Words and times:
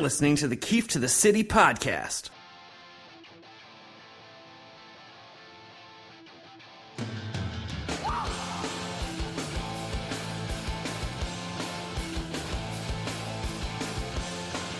listening 0.00 0.36
to 0.36 0.48
the 0.48 0.56
Keefe 0.56 0.88
to 0.88 0.98
the 0.98 1.08
City 1.08 1.44
podcast. 1.44 2.30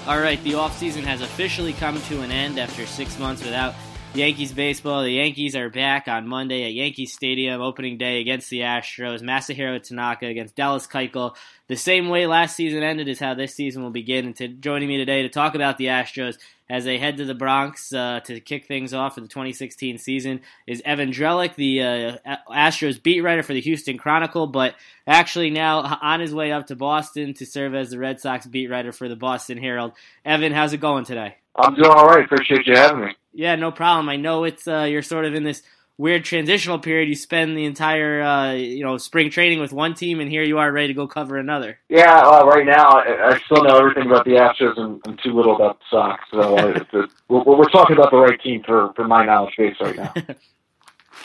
All 0.07 0.19
right, 0.19 0.43
the 0.43 0.53
offseason 0.53 1.05
has 1.05 1.21
officially 1.21 1.73
come 1.73 2.01
to 2.03 2.23
an 2.23 2.33
end 2.33 2.59
after 2.59 2.85
six 2.87 3.17
months 3.19 3.45
without 3.45 3.75
Yankees 4.15 4.53
baseball. 4.53 5.05
The 5.05 5.13
Yankees 5.13 5.55
are 5.55 5.71
back 5.71 6.09
on 6.09 6.27
Monday 6.27 6.65
at 6.65 6.73
Yankee 6.73 7.07
Stadium, 7.07 7.61
opening 7.61 7.97
day 7.97 8.21
against 8.21 8.51
the 8.51 8.61
Astros. 8.61 9.23
Masahiro 9.23 9.81
Tanaka 9.81 10.27
against 10.27 10.57
Dallas 10.57 10.89
Keuchel. 10.89 11.37
The 11.69 11.77
same 11.77 12.09
way 12.09 12.27
last 12.27 12.57
season 12.57 12.83
ended 12.83 13.07
is 13.07 13.21
how 13.21 13.35
this 13.35 13.55
season 13.55 13.85
will 13.85 13.91
begin. 13.91 14.27
And 14.27 14.37
to, 14.37 14.49
joining 14.49 14.89
me 14.89 14.97
today 14.97 15.23
to 15.23 15.29
talk 15.29 15.55
about 15.55 15.79
the 15.79 15.87
Astros 15.87 16.39
as 16.69 16.85
they 16.85 16.99
head 16.99 17.19
to 17.19 17.25
the 17.25 17.37
Bronx 17.37 17.93
uh, 17.93 18.19
to 18.25 18.41
kick 18.41 18.67
things 18.67 18.93
off 18.93 19.15
for 19.15 19.21
the 19.21 19.29
2016 19.29 19.99
season 19.99 20.41
is 20.67 20.83
Evan 20.85 21.13
Drellich, 21.13 21.55
the 21.55 21.83
uh, 21.83 22.37
Astros 22.51 23.01
beat 23.01 23.21
writer 23.21 23.45
for 23.45 23.53
the 23.53 23.61
Houston 23.61 23.97
Chronicle, 23.97 24.49
but 24.49 24.75
actually 25.07 25.51
now 25.51 25.99
on 26.03 26.19
his 26.19 26.35
way 26.35 26.51
up 26.51 26.67
to 26.67 26.75
Boston 26.75 27.33
to 27.35 27.47
serve 27.47 27.77
as 27.77 27.91
the 27.91 27.99
Red 27.99 28.21
Sox 28.21 28.45
beat 28.45 28.71
writer 28.71 28.91
for 28.91 29.09
the 29.09 29.17
Boston 29.17 29.57
Herald. 29.57 29.93
Evan, 30.25 30.53
how's 30.53 30.73
it 30.73 30.81
going 30.81 31.05
today? 31.05 31.37
I'm 31.57 31.75
doing 31.75 31.91
all 31.91 32.07
right. 32.07 32.25
Appreciate 32.25 32.67
you 32.67 32.75
having 32.75 33.05
me. 33.05 33.13
Yeah, 33.33 33.57
no 33.57 33.71
problem. 33.71 34.09
I 34.09 34.17
know 34.17 34.45
it's 34.45 34.67
uh, 34.67 34.87
you're 34.89 35.03
sort 35.03 35.25
of 35.25 35.35
in 35.35 35.45
this 35.45 35.63
weird 35.99 36.25
transitional 36.25 36.79
period. 36.79 37.09
You 37.09 37.15
spend 37.15 37.57
the 37.57 37.65
entire 37.65 38.23
uh, 38.23 38.53
you 38.53 38.83
know 38.83 38.97
spring 38.97 39.31
training 39.31 39.61
with 39.61 39.73
one 39.73 39.95
team, 39.95 40.21
and 40.21 40.31
here 40.31 40.43
you 40.43 40.59
are 40.59 40.73
ready 40.73 40.89
to 40.89 40.95
go 40.95 41.07
cover 41.07 41.37
another. 41.37 41.79
Yeah, 41.89 42.19
uh, 42.19 42.45
right 42.47 42.67
now 42.67 42.89
I, 42.91 43.33
I 43.33 43.39
still 43.41 43.63
know 43.63 43.77
everything 43.77 44.07
about 44.07 44.25
the 44.25 44.33
Astros 44.33 44.79
and, 44.79 45.01
and 45.07 45.21
too 45.23 45.33
little 45.33 45.55
about 45.55 45.79
the 45.79 45.85
Sox. 45.91 46.25
So 46.33 46.57
uh, 46.57 46.85
we're, 47.29 47.43
we're 47.45 47.69
talking 47.69 47.97
about 47.97 48.11
the 48.11 48.19
right 48.19 48.41
team 48.41 48.63
for 48.65 48.93
for 48.95 49.07
my 49.07 49.25
knowledge 49.25 49.55
base 49.57 49.77
right 49.81 49.97
now. 49.97 50.15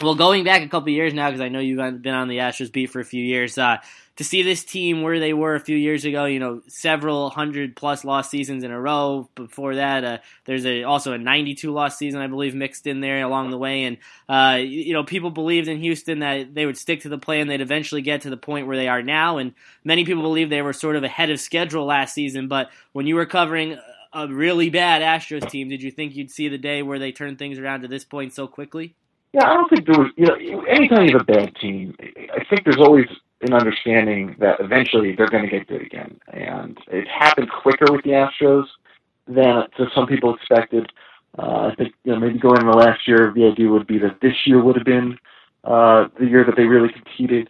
well, 0.02 0.16
going 0.16 0.44
back 0.44 0.62
a 0.62 0.68
couple 0.68 0.90
years 0.90 1.14
now, 1.14 1.30
because 1.30 1.42
I 1.42 1.50
know 1.50 1.60
you've 1.60 2.02
been 2.02 2.14
on 2.14 2.28
the 2.28 2.38
Astros 2.38 2.72
beat 2.72 2.88
for 2.88 3.00
a 3.00 3.06
few 3.06 3.24
years. 3.24 3.58
Uh, 3.58 3.78
to 4.18 4.24
see 4.24 4.44
this 4.44 4.64
team 4.64 5.02
where 5.02 5.20
they 5.20 5.34
were 5.34 5.56
a 5.56 5.60
few 5.60 5.76
years 5.76 6.06
ago, 6.06 6.24
you 6.26 6.40
know, 6.40 6.62
several 6.68 7.30
hundred 7.30 7.76
plus 7.76 8.06
lost 8.06 8.32
seasons 8.32 8.64
in 8.64 8.72
a 8.72 8.80
row. 8.80 9.30
Before 9.36 9.76
that, 9.76 10.04
uh, 10.06 10.18
there's 10.46 10.66
a, 10.66 10.84
also 10.84 11.12
a 11.12 11.18
92 11.18 11.72
loss 11.72 11.98
season, 11.98 12.22
I 12.22 12.28
believe, 12.28 12.56
mixed 12.56 12.88
in 12.88 13.02
there 13.02 13.22
along 13.24 13.52
the 13.52 13.58
way. 13.58 13.84
And, 13.84 13.98
uh, 14.30 14.58
you 14.60 14.94
know, 14.94 15.04
people 15.04 15.32
believed 15.32 15.68
in 15.68 15.80
Houston 15.80 16.20
that 16.20 16.54
they 16.54 16.66
would 16.66 16.78
stick 16.78 17.02
to 17.02 17.10
the 17.10 17.18
plan. 17.18 17.48
They'd 17.48 17.60
eventually 17.60 18.02
get 18.02 18.22
to 18.22 18.30
the 18.30 18.38
point 18.38 18.68
where 18.68 18.78
they 18.78 18.88
are 18.88 19.04
now. 19.04 19.38
And 19.38 19.54
many 19.84 20.06
people 20.06 20.24
believe 20.24 20.50
they 20.50 20.62
were 20.62 20.74
sort 20.74 20.96
of 20.96 21.04
ahead 21.04 21.30
of 21.30 21.40
schedule 21.40 21.86
last 21.86 22.14
season. 22.14 22.48
But 22.48 22.70
when 22.94 23.08
you 23.08 23.16
were 23.16 23.26
covering 23.26 23.78
a 24.14 24.28
really 24.30 24.70
bad 24.70 25.02
Astros 25.02 25.50
team, 25.50 25.68
did 25.68 25.84
you 25.84 25.92
think 25.92 26.16
you'd 26.16 26.32
see 26.32 26.48
the 26.48 26.58
day 26.58 26.82
where 26.82 27.00
they 27.00 27.12
turn 27.12 27.36
things 27.36 27.60
around 27.60 27.82
to 27.82 27.90
this 27.90 28.06
point 28.06 28.32
so 28.34 28.48
quickly? 28.48 28.96
Yeah, 29.36 29.50
I 29.52 29.54
don't 29.56 29.68
think 29.70 29.86
there 29.86 30.00
was, 30.02 30.12
you 30.16 30.28
know, 30.28 30.62
anytime 30.64 31.08
you 31.08 31.12
have 31.12 31.22
a 31.22 31.26
bad 31.26 31.54
team, 31.58 31.94
I 32.00 32.46
think 32.50 32.64
there's 32.64 32.78
always 32.78 33.08
an 33.42 33.54
understanding 33.54 34.38
that 34.40 34.62
eventually 34.62 35.14
they're 35.14 35.28
going 35.28 35.44
to 35.44 35.50
get 35.50 35.68
good 35.68 35.82
again. 35.82 36.18
And 36.32 36.78
it 36.88 37.06
happened 37.10 37.50
quicker 37.52 37.92
with 37.92 38.06
the 38.06 38.12
Astros 38.12 38.64
than 39.28 39.68
some 39.94 40.08
people 40.08 40.34
expected. 40.34 40.90
Uh, 41.38 41.70
I 41.70 41.76
think 41.76 41.94
you 42.06 42.14
know 42.14 42.20
maybe 42.22 42.40
going 42.40 42.62
into 42.62 42.72
last 42.78 43.10
year, 43.10 43.34
the 43.36 43.44
idea 43.44 43.68
would 43.68 43.88
be 43.88 43.98
that 43.98 44.22
this 44.22 44.38
year 44.46 44.64
would 44.64 44.78
have 44.78 44.86
been 44.86 45.18
uh, 45.66 46.08
the 46.18 46.28
year 46.28 46.46
that 46.46 46.56
they 46.56 46.64
really 46.64 46.94
competed. 46.94 47.50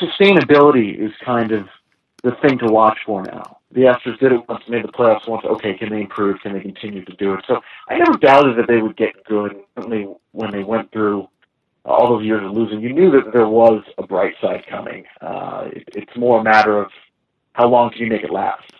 Sustainability 0.00 0.98
is 0.98 1.12
kind 1.22 1.52
of 1.52 1.68
the 2.26 2.36
thing 2.42 2.58
to 2.58 2.66
watch 2.66 2.98
for 3.06 3.22
now. 3.22 3.58
The 3.70 3.82
Astros 3.82 4.18
did 4.18 4.32
it 4.32 4.48
once, 4.48 4.64
made 4.68 4.84
the 4.84 4.88
playoffs 4.88 5.28
once. 5.28 5.44
Okay, 5.44 5.74
can 5.74 5.90
they 5.90 6.00
improve? 6.00 6.40
Can 6.40 6.54
they 6.54 6.60
continue 6.60 7.04
to 7.04 7.12
do 7.14 7.34
it? 7.34 7.44
So 7.46 7.60
I 7.88 7.96
never 7.96 8.18
doubted 8.18 8.58
that 8.58 8.66
they 8.66 8.82
would 8.82 8.96
get 8.96 9.24
good 9.24 9.54
they 9.76 10.06
when 10.32 10.50
they 10.50 10.64
went 10.64 10.90
through 10.92 11.28
all 11.84 12.08
those 12.08 12.24
years 12.24 12.44
of 12.44 12.50
losing, 12.50 12.80
you 12.80 12.92
knew 12.92 13.12
that 13.12 13.32
there 13.32 13.46
was 13.46 13.82
a 13.96 14.04
bright 14.04 14.34
side 14.40 14.64
coming. 14.68 15.04
Uh, 15.20 15.68
it, 15.72 15.88
it's 15.94 16.16
more 16.16 16.40
a 16.40 16.42
matter 16.42 16.80
of 16.80 16.90
how 17.52 17.68
long 17.68 17.90
can 17.90 18.00
you 18.00 18.08
make 18.08 18.24
it 18.24 18.30
last. 18.30 18.72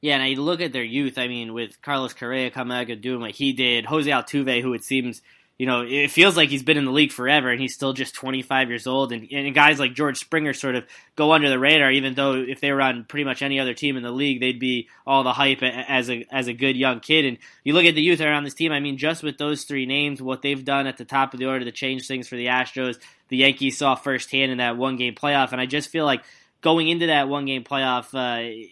Yeah, 0.00 0.14
and 0.14 0.22
I 0.22 0.30
look 0.30 0.60
at 0.60 0.72
their 0.72 0.82
youth. 0.82 1.18
I 1.18 1.28
mean, 1.28 1.52
with 1.52 1.80
Carlos 1.82 2.14
Correa 2.14 2.50
coming 2.50 2.76
out 2.76 2.90
and 2.90 3.00
doing 3.00 3.20
what 3.20 3.30
he 3.30 3.52
did, 3.52 3.86
Jose 3.86 4.10
Altuve, 4.10 4.60
who 4.60 4.74
it 4.74 4.82
seems 4.82 5.22
you 5.60 5.66
know, 5.66 5.82
it 5.82 6.10
feels 6.10 6.38
like 6.38 6.48
he's 6.48 6.62
been 6.62 6.78
in 6.78 6.86
the 6.86 6.90
league 6.90 7.12
forever, 7.12 7.50
and 7.50 7.60
he's 7.60 7.74
still 7.74 7.92
just 7.92 8.14
25 8.14 8.70
years 8.70 8.86
old. 8.86 9.12
And, 9.12 9.30
and 9.30 9.54
guys 9.54 9.78
like 9.78 9.92
George 9.92 10.16
Springer 10.16 10.54
sort 10.54 10.74
of 10.74 10.86
go 11.16 11.32
under 11.32 11.50
the 11.50 11.58
radar, 11.58 11.90
even 11.90 12.14
though 12.14 12.32
if 12.32 12.62
they 12.62 12.72
were 12.72 12.80
on 12.80 13.04
pretty 13.04 13.24
much 13.24 13.42
any 13.42 13.60
other 13.60 13.74
team 13.74 13.98
in 13.98 14.02
the 14.02 14.10
league, 14.10 14.40
they'd 14.40 14.58
be 14.58 14.88
all 15.06 15.22
the 15.22 15.34
hype 15.34 15.62
as 15.62 16.08
a 16.08 16.24
as 16.32 16.48
a 16.48 16.54
good 16.54 16.78
young 16.78 17.00
kid. 17.00 17.26
And 17.26 17.36
you 17.62 17.74
look 17.74 17.84
at 17.84 17.94
the 17.94 18.00
youth 18.00 18.22
around 18.22 18.44
this 18.44 18.54
team. 18.54 18.72
I 18.72 18.80
mean, 18.80 18.96
just 18.96 19.22
with 19.22 19.36
those 19.36 19.64
three 19.64 19.84
names, 19.84 20.22
what 20.22 20.40
they've 20.40 20.64
done 20.64 20.86
at 20.86 20.96
the 20.96 21.04
top 21.04 21.34
of 21.34 21.40
the 21.40 21.44
order 21.44 21.66
to 21.66 21.72
change 21.72 22.06
things 22.06 22.26
for 22.26 22.36
the 22.36 22.46
Astros, 22.46 22.98
the 23.28 23.36
Yankees 23.36 23.76
saw 23.76 23.96
firsthand 23.96 24.52
in 24.52 24.56
that 24.56 24.78
one 24.78 24.96
game 24.96 25.14
playoff. 25.14 25.52
And 25.52 25.60
I 25.60 25.66
just 25.66 25.90
feel 25.90 26.06
like 26.06 26.22
going 26.62 26.88
into 26.88 27.08
that 27.08 27.28
one 27.28 27.44
game 27.44 27.64
playoff, 27.64 28.14
uh, 28.14 28.66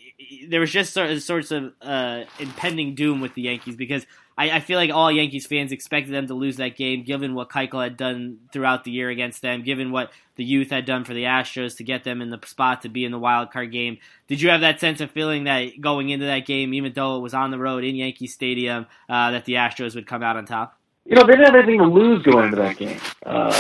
there 0.49 0.60
was 0.60 0.70
just 0.70 0.94
sort 0.94 1.10
of, 1.10 1.22
sorts 1.22 1.50
of 1.50 1.70
uh, 1.82 2.25
impending 2.38 2.94
doom 2.94 3.20
with 3.20 3.34
the 3.34 3.43
Yankees 3.43 3.76
because 3.76 4.06
I, 4.38 4.50
I, 4.53 4.60
feel 4.60 4.78
like 4.78 4.91
all 4.91 5.10
Yankees 5.10 5.47
fans 5.47 5.72
expected 5.72 6.15
them 6.15 6.28
to 6.28 6.34
lose 6.34 6.59
that 6.59 6.76
game, 6.76 7.03
given 7.03 7.34
what 7.34 7.50
Keuchel 7.50 7.82
had 7.82 7.97
done 7.97 8.38
throughout 8.53 8.84
the 8.84 8.93
year 8.93 9.10
against 9.10 9.43
them, 9.43 9.65
given 9.65 9.91
what 9.91 10.12
the 10.37 10.44
youth 10.44 10.71
had 10.71 10.84
done 10.84 11.04
for 11.04 11.12
the 11.12 11.25
Astros 11.25 11.76
to 11.78 11.84
get 11.84 12.04
them 12.04 12.22
in 12.22 12.31
the 12.31 12.38
spot 12.47 12.82
to 12.82 12.88
be 12.88 13.04
in 13.04 13.10
the 13.10 13.19
wild 13.19 13.50
card 13.50 13.72
game. 13.72 13.99
Did 14.28 14.41
you 14.41 14.50
have 14.50 14.60
that 14.60 14.78
sense 14.78 15.00
of 15.00 15.10
feeling 15.10 15.44
that 15.44 15.81
going 15.81 16.10
into 16.10 16.26
that 16.26 16.47
game, 16.47 16.72
even 16.72 16.93
though 16.93 17.16
it 17.16 17.21
was 17.21 17.34
on 17.34 17.50
the 17.50 17.59
road 17.59 17.82
in 17.82 17.97
Yankee 17.97 18.28
Stadium, 18.28 18.87
uh, 19.09 19.32
that 19.32 19.44
the 19.44 19.54
Astros 19.54 19.97
would 19.97 20.06
come 20.06 20.22
out 20.22 20.37
on 20.37 20.47
top? 20.47 20.78
You 21.05 21.16
know, 21.16 21.22
they 21.22 21.32
didn't 21.32 21.47
have 21.47 21.55
anything 21.56 21.81
to 21.81 21.87
lose 21.87 22.22
going 22.22 22.44
into 22.44 22.59
that 22.59 22.76
game. 22.76 23.00
Um, 23.26 23.50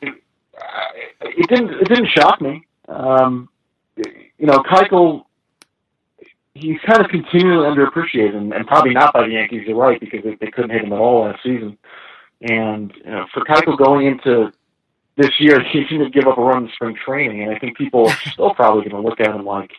it, 0.00 0.14
it, 1.20 1.48
didn't. 1.48 1.70
It 1.70 1.88
didn't 1.88 2.08
shock 2.08 2.40
me. 2.40 2.64
Um, 2.88 3.50
you 3.96 4.46
know, 4.46 4.60
Keuchel 4.60 5.24
he's 6.54 6.78
kind 6.86 7.04
of 7.04 7.10
continually 7.10 7.66
underappreciated, 7.66 8.36
and, 8.36 8.52
and 8.52 8.66
probably 8.66 8.92
not 8.92 9.12
by 9.12 9.26
the 9.26 9.32
Yankees. 9.32 9.62
You're 9.66 9.76
right 9.76 9.98
because 9.98 10.22
they, 10.24 10.34
they 10.36 10.50
couldn't 10.50 10.70
hit 10.70 10.84
him 10.84 10.92
at 10.92 10.98
all 10.98 11.24
last 11.24 11.42
season. 11.42 11.78
And 12.42 12.92
you 12.96 13.10
know, 13.10 13.26
for 13.32 13.44
Keuchel 13.44 13.78
going 13.78 14.06
into 14.06 14.52
this 15.16 15.40
year, 15.40 15.62
he 15.72 15.84
didn't 15.84 16.14
give 16.14 16.26
up 16.26 16.38
a 16.38 16.42
run 16.42 16.64
in 16.64 16.72
spring 16.72 16.96
training, 16.96 17.42
and 17.42 17.54
I 17.54 17.58
think 17.58 17.76
people 17.76 18.08
are 18.08 18.16
still 18.32 18.54
probably 18.54 18.88
going 18.88 19.02
to 19.02 19.08
look 19.08 19.20
at 19.20 19.34
him 19.34 19.44
like, 19.44 19.72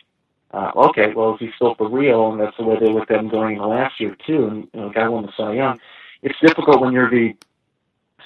uh, 0.52 0.70
okay, 0.76 1.12
well, 1.14 1.34
is 1.34 1.40
he 1.40 1.50
still 1.56 1.74
for 1.74 1.88
real? 1.88 2.32
And 2.32 2.40
that's 2.40 2.56
the 2.56 2.64
way 2.64 2.78
they 2.78 2.88
looked 2.88 3.10
at 3.10 3.18
him 3.18 3.28
going 3.28 3.56
into 3.56 3.66
last 3.66 4.00
year 4.00 4.16
too. 4.26 4.46
And 4.46 4.68
you 4.72 4.80
know, 4.80 4.90
guy 4.90 5.08
won 5.08 5.26
the 5.26 5.32
Cy 5.36 5.54
Young. 5.54 5.80
It's 6.22 6.38
difficult 6.40 6.80
when 6.80 6.92
you're 6.92 7.10
the 7.10 7.34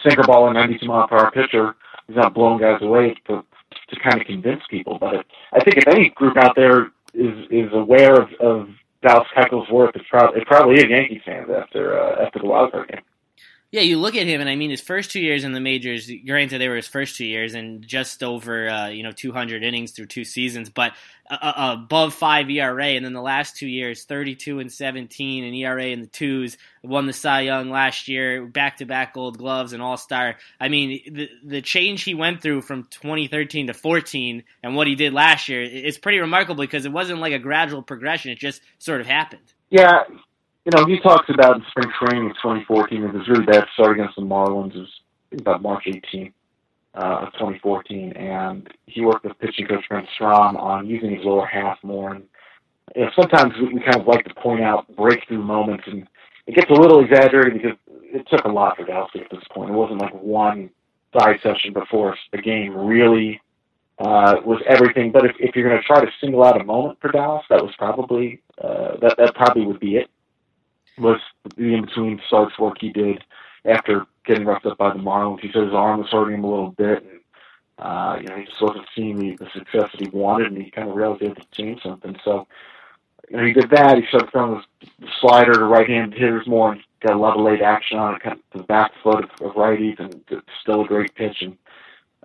sinker 0.03 0.23
ball 0.23 0.47
and 0.47 0.55
92 0.55 0.87
mile 0.87 1.09
per 1.09 1.17
hour 1.17 1.31
pitcher. 1.31 1.75
He's 2.07 2.17
not 2.17 2.35
blowing 2.35 2.61
guys 2.61 2.83
away 2.83 3.15
to 3.27 3.45
to 3.89 4.01
kind 4.01 4.21
of 4.21 4.27
convince 4.27 4.63
people. 4.69 4.99
But 4.99 5.15
it, 5.15 5.27
I 5.53 5.61
think 5.61 5.79
if 5.79 5.89
any 5.89 6.11
group 6.11 6.37
out 6.37 6.55
there 6.55 6.91
is 7.19 7.47
is 7.51 7.73
aware 7.73 8.15
of, 8.15 8.29
of 8.41 8.69
Dallas 9.03 9.29
Keuchel's 9.37 9.71
worth, 9.71 9.95
it's 9.95 10.05
probably 10.09 10.41
it 10.41 10.47
probably 10.47 10.77
is 10.77 10.87
Yankees 10.89 11.23
fans 11.25 11.49
after 11.51 11.99
uh, 12.01 12.25
after 12.25 12.39
the 12.39 12.47
wild 12.47 12.73
card 12.73 12.89
game. 12.89 13.03
Yeah, 13.71 13.83
you 13.83 13.99
look 13.99 14.17
at 14.17 14.27
him, 14.27 14.41
and 14.41 14.49
I 14.49 14.57
mean, 14.57 14.71
his 14.71 14.81
first 14.81 15.11
two 15.11 15.21
years 15.21 15.45
in 15.45 15.53
the 15.53 15.61
majors. 15.61 16.11
Granted, 16.27 16.59
they 16.59 16.71
were 16.71 16.77
his 16.77 16.89
first 16.89 17.17
two 17.17 17.27
years, 17.27 17.53
and 17.53 17.87
just 17.87 18.23
over 18.23 18.67
uh, 18.67 18.89
you 18.89 19.03
know 19.03 19.13
200 19.13 19.63
innings 19.63 19.91
through 19.91 20.07
two 20.07 20.25
seasons, 20.25 20.71
but 20.71 20.95
uh, 21.31 21.37
uh, 21.43 21.77
above 21.79 22.15
five 22.15 22.49
ERA. 22.49 22.87
And 22.87 23.05
then 23.05 23.13
the 23.13 23.21
last 23.21 23.57
two 23.57 23.67
years, 23.67 24.05
32 24.05 24.61
and 24.61 24.73
17, 24.73 25.45
and 25.45 25.55
ERA 25.55 25.85
in 25.85 26.01
the 26.01 26.07
twos. 26.07 26.57
Won 26.83 27.07
the 27.07 27.13
Cy 27.13 27.43
Young 27.43 27.69
last 27.69 28.09
year, 28.09 28.47
back 28.47 28.79
to 28.79 28.87
back 28.87 29.13
Gold 29.13 29.37
Gloves 29.37 29.75
and 29.75 29.83
All 29.83 29.99
Star. 29.99 30.37
I 30.59 30.69
mean, 30.69 31.03
the 31.13 31.29
the 31.45 31.61
change 31.61 32.05
he 32.05 32.15
went 32.15 32.41
through 32.41 32.63
from 32.63 32.85
2013 32.85 33.67
to 33.67 33.75
14, 33.75 34.45
and 34.63 34.77
what 34.77 34.87
he 34.87 34.95
did 34.95 35.13
last 35.13 35.47
year, 35.51 35.63
it's 35.63 35.99
pretty 35.99 36.21
remarkable 36.21 36.65
because 36.65 36.87
it 36.87 36.93
wasn't 36.93 37.21
like 37.21 37.35
a 37.35 37.39
gradual 37.39 37.83
progression; 37.83 38.31
it 38.31 38.39
just 38.39 38.63
sort 38.79 39.03
of 39.03 39.07
happened. 39.07 39.53
Yeah, 39.69 40.05
you 40.69 40.79
know, 40.79 40.87
he 40.87 41.01
talks 41.01 41.31
about 41.31 41.57
in 41.57 41.65
spring 41.71 41.91
training 41.99 42.31
of 42.31 42.37
2014, 42.37 43.03
it 43.03 43.15
was 43.15 43.27
really 43.27 43.47
bad 43.47 43.65
start 43.73 43.99
against 43.99 44.17
the 44.17 44.23
Marlins. 44.23 44.75
It 44.77 44.81
was 44.81 45.01
about 45.41 45.63
March 45.63 45.85
18th 45.87 46.33
uh, 46.95 47.27
of 47.27 47.33
2014, 47.35 48.13
and 48.13 48.69
he 48.85 49.03
worked 49.03 49.25
with 49.25 49.39
pitching 49.39 49.67
coach 49.67 49.85
Brent 49.89 50.07
Strom 50.15 50.59
on 50.59 50.87
using 50.87 51.17
his 51.17 51.25
lower 51.25 51.47
half 51.47 51.79
more. 51.83 52.13
And 52.13 52.25
you 52.95 53.05
know, 53.05 53.11
sometimes 53.19 53.55
we, 53.59 53.73
we 53.75 53.81
kind 53.81 53.97
of 53.97 54.07
like 54.07 54.27
to 54.27 54.35
point 54.35 54.61
out 54.61 54.95
breakthrough 54.95 55.43
moments, 55.43 55.85
and 55.87 56.07
it 56.47 56.55
gets 56.55 56.71
a 56.71 56.75
little 56.75 57.03
exaggerated 57.03 57.55
because 57.55 57.79
it 57.91 58.27
took 58.31 58.45
a 58.45 58.49
lot 58.49 58.77
for 58.77 58.85
Dallas 58.85 59.11
at 59.15 59.31
this 59.31 59.45
point. 59.51 59.71
It 59.71 59.75
wasn't 59.75 60.03
like 60.03 60.13
one 60.13 60.69
side 61.19 61.41
session 61.43 61.73
before 61.73 62.15
the 62.31 62.43
game 62.43 62.77
really 62.77 63.41
uh, 64.01 64.35
was 64.45 64.61
everything. 64.69 65.13
But 65.13 65.25
if, 65.25 65.33
if 65.41 65.57
you're 65.57 65.67
going 65.67 65.81
to 65.81 65.87
try 65.87 66.05
to 66.05 66.11
single 66.21 66.45
out 66.45 66.61
a 66.61 66.65
moment 66.65 66.99
for 67.01 67.11
Dallas, 67.11 67.47
that 67.49 67.65
was 67.65 67.75
probably 67.79 68.43
uh, 68.63 68.99
that 69.01 69.15
that 69.17 69.35
probably 69.35 69.65
would 69.65 69.81
be 69.81 69.97
it 69.97 70.11
was 71.01 71.21
the 71.57 71.75
in 71.75 71.85
between 71.85 72.21
starts 72.27 72.59
work 72.59 72.77
he 72.81 72.91
did 72.91 73.25
after 73.65 74.07
getting 74.25 74.47
roughed 74.47 74.67
up 74.67 74.79
by 74.79 74.93
the 74.93 74.99
Marlins. 74.99 75.41
He 75.41 75.51
said 75.53 75.65
his 75.65 75.75
arm 75.75 76.01
was 76.01 76.11
hurting 76.11 76.35
him 76.35 76.45
a 76.45 76.51
little 76.51 76.71
bit, 76.71 77.03
and 77.03 77.21
uh, 77.79 78.19
you 78.21 78.27
know 78.29 78.37
he 78.37 78.45
just 78.45 78.61
wasn't 78.61 78.87
seeing 78.95 79.17
the, 79.17 79.37
the 79.37 79.51
success 79.51 79.91
that 79.93 80.01
he 80.01 80.09
wanted, 80.09 80.49
and 80.49 80.63
he 80.63 80.71
kind 80.71 80.89
of 80.89 80.97
realized 80.97 81.21
he 81.21 81.29
had 81.29 81.37
to 81.37 81.47
change 81.53 81.83
something. 81.83 82.17
So 82.25 82.47
you 83.31 83.37
know, 83.37 83.45
he 83.45 83.53
did 83.53 83.71
that. 83.71 83.99
He 83.99 84.07
started 84.09 84.31
throwing 84.31 84.63
his 84.81 85.11
slider 85.21 85.53
to 85.53 85.65
right-handed 85.65 86.19
hitters 86.19 86.47
more 86.47 86.73
and 86.73 86.81
got 87.01 87.15
a 87.15 87.19
lot 87.19 87.37
of 87.37 87.45
late 87.45 87.61
action 87.61 87.99
on 87.99 88.15
it, 88.15 88.23
kind 88.23 88.39
of 88.39 88.59
the 88.59 88.65
back 88.65 88.93
foot 89.03 89.25
of, 89.25 89.31
of 89.47 89.55
righties, 89.55 89.99
and 90.01 90.25
still 90.63 90.83
a 90.83 90.87
great 90.87 91.15
pitch. 91.15 91.43
And 91.43 91.57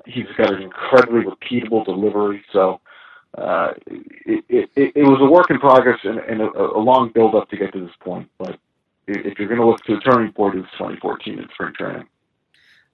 he's 0.05 0.27
got 0.37 0.53
an 0.53 0.61
incredibly 0.61 1.23
repeatable 1.23 1.85
delivery. 1.85 2.43
So 2.51 2.79
uh, 3.37 3.73
it, 3.87 4.45
it, 4.49 4.69
it 4.75 5.03
was 5.03 5.19
a 5.21 5.29
work 5.29 5.49
in 5.49 5.59
progress 5.59 5.99
and, 6.03 6.19
and 6.19 6.41
a, 6.41 6.49
a 6.49 6.79
long 6.79 7.11
build-up 7.13 7.49
to 7.49 7.57
get 7.57 7.73
to 7.73 7.81
this 7.81 7.95
point. 7.99 8.29
But 8.37 8.59
if 9.07 9.39
you're 9.39 9.47
going 9.47 9.59
to 9.59 9.67
look 9.67 9.81
to 9.83 9.95
a 9.95 9.99
turning 9.99 10.31
point, 10.33 10.55
it's 10.55 10.71
2014 10.77 11.39
in 11.39 11.47
spring 11.53 11.73
training. 11.77 12.07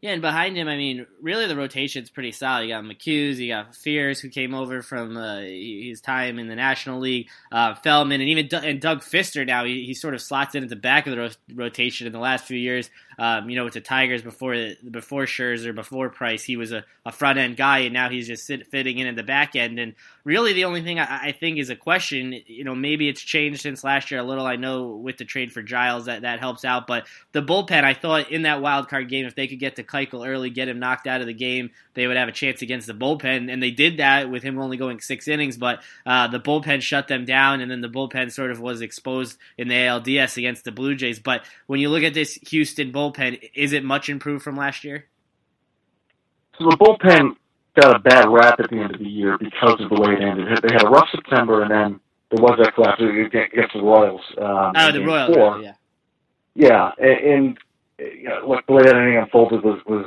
Yeah, 0.02 0.12
and 0.12 0.22
behind 0.22 0.56
him, 0.56 0.70
I 0.70 0.78
mean, 0.78 1.06
really 1.22 1.46
the 1.46 1.58
rotation's 1.58 2.10
pretty 2.10 2.32
solid. 2.32 2.64
You 2.64 2.70
got 2.70 2.86
McHughes, 2.86 3.36
you 3.36 3.50
got 3.50 3.76
Fiers, 3.76 4.22
who 4.22 4.30
came 4.30 4.54
over 4.54 4.82
from 4.82 5.18
uh, 5.18 5.42
his 5.42 6.00
time 6.00 6.40
in 6.40 6.48
the 6.48 6.56
National 6.56 7.02
League, 7.02 7.28
uh, 7.52 7.76
Feldman, 7.76 8.22
and 8.22 8.30
even 8.30 8.48
D- 8.48 8.70
and 8.70 8.80
Doug 8.80 9.02
Fister. 9.02 9.46
Now 9.46 9.66
he, 9.66 9.86
he 9.86 9.94
sort 9.94 10.14
of 10.14 10.22
slots 10.22 10.56
in 10.56 10.64
at 10.64 10.70
the 10.70 10.78
back 10.78 11.06
of 11.06 11.12
the 11.12 11.18
ro- 11.18 11.30
rotation 11.54 12.08
in 12.08 12.14
the 12.14 12.20
last 12.20 12.46
few 12.46 12.58
years. 12.58 12.90
Um, 13.18 13.50
you 13.50 13.58
know, 13.58 13.66
with 13.66 13.74
the 13.74 13.82
Tigers 13.82 14.22
before 14.22 14.56
before 14.90 15.24
Scherzer, 15.24 15.76
before 15.76 16.08
Price, 16.10 16.46
he 16.46 16.56
was 16.56 16.72
a, 16.72 16.86
a 17.06 17.12
front 17.12 17.38
end 17.38 17.58
guy, 17.58 17.80
and 17.80 17.94
now 17.94 18.08
he's 18.08 18.26
just 18.26 18.46
sit, 18.46 18.68
fitting 18.68 19.00
in 19.00 19.08
at 19.08 19.18
the 19.18 19.24
back 19.24 19.58
end. 19.58 19.80
And 19.80 19.96
really, 20.30 20.54
the 20.54 20.66
only 20.66 20.84
thing 20.84 21.00
I, 21.00 21.30
I, 21.30 21.32
think 21.32 21.58
is 21.58 21.72
a 21.72 21.76
question. 21.76 22.40
You 22.46 22.64
know, 22.64 22.76
maybe 22.76 23.10
it's 23.10 23.20
changed 23.20 23.62
since 23.62 23.84
last 23.84 24.12
year 24.12 24.20
a 24.20 24.24
little. 24.24 24.46
I 24.46 24.58
know 24.58 24.90
with 24.90 25.18
the 25.18 25.26
trade 25.26 25.52
for 25.52 25.64
Giles 25.64 26.06
that 26.06 26.22
that 26.22 26.40
helps 26.40 26.64
out, 26.64 26.86
but 26.86 27.08
the 27.32 27.42
bullpen, 27.42 27.84
I 27.84 27.96
thought 27.96 28.30
in 28.30 28.44
that 28.44 28.62
wild 28.62 28.90
card 28.90 29.10
game, 29.10 29.26
if 29.26 29.34
they 29.34 29.48
could 29.48 29.60
get 29.60 29.78
to 29.78 29.84
Keuchel 29.84 30.28
early, 30.28 30.52
get 30.52 30.68
him 30.68 30.78
knocked 30.78 31.08
out 31.08 31.22
of 31.22 31.28
the 31.28 31.34
game, 31.34 31.72
they 31.96 32.06
would 32.06 32.16
have 32.16 32.30
a 32.30 32.32
chance 32.32 32.62
against 32.62 32.86
the 32.86 32.94
bullpen, 32.94 33.52
and 33.52 33.62
they 33.62 33.72
did 33.72 33.98
that 33.98 34.30
with 34.30 34.44
him 34.44 34.60
only 34.60 34.78
going 34.78 35.00
six 35.00 35.28
innings. 35.28 35.58
But 35.58 35.82
uh, 36.06 36.28
the 36.28 36.40
bullpen 36.40 36.84
shut 36.84 37.08
them 37.08 37.26
down, 37.26 37.60
and 37.62 37.72
then 37.72 37.82
the 37.82 37.90
bullpen 37.90 38.32
sort 38.32 38.52
of 38.52 38.60
was 38.60 38.82
exposed 38.82 39.36
in 39.58 39.68
the 39.68 39.74
ALDS 39.74 40.38
against 40.38 40.64
the 40.64 40.72
Blue 40.72 40.94
Jays. 40.94 41.20
But 41.20 41.44
when 41.66 41.80
you 41.80 41.90
look 41.90 42.04
at 42.04 42.14
this 42.14 42.36
Houston 42.50 42.94
bullpen 42.94 43.50
is 43.56 43.74
it 43.74 43.84
much 43.84 44.10
improved 44.10 44.44
from 44.44 44.56
last 44.56 44.84
year? 44.84 45.06
So 46.60 46.66
the 46.70 46.78
bullpen 46.78 47.36
got 47.76 47.96
a 47.96 48.00
bad 48.00 48.28
rap 48.30 48.60
at 48.60 48.70
the 48.70 48.78
end 48.78 48.94
of 48.94 49.00
the 49.00 49.08
year 49.08 49.38
because 49.38 49.80
of 49.80 49.90
the 49.90 50.00
way 50.00 50.14
it 50.14 50.22
ended. 50.22 50.48
They 50.62 50.74
had 50.74 50.86
a 50.86 50.90
rough 50.90 51.08
September, 51.12 51.64
and 51.64 51.72
then 51.72 52.00
there 52.32 52.44
was 52.44 52.60
that 52.62 52.76
collapse 52.76 53.02
against 53.02 53.74
the 53.74 53.82
Royals. 53.82 54.22
Um, 54.38 54.74
oh, 54.76 54.92
the 54.92 55.04
Royals, 55.04 55.36
four. 55.36 55.60
yeah. 55.62 55.74
Yeah, 56.56 56.92
and, 56.98 57.34
and 57.34 57.58
you 58.00 58.30
know, 58.30 58.48
look, 58.48 58.66
the 58.66 58.74
way 58.74 58.84
that 58.84 58.96
inning 58.96 59.18
unfolded 59.18 59.64
was 59.64 59.80
was 59.86 60.06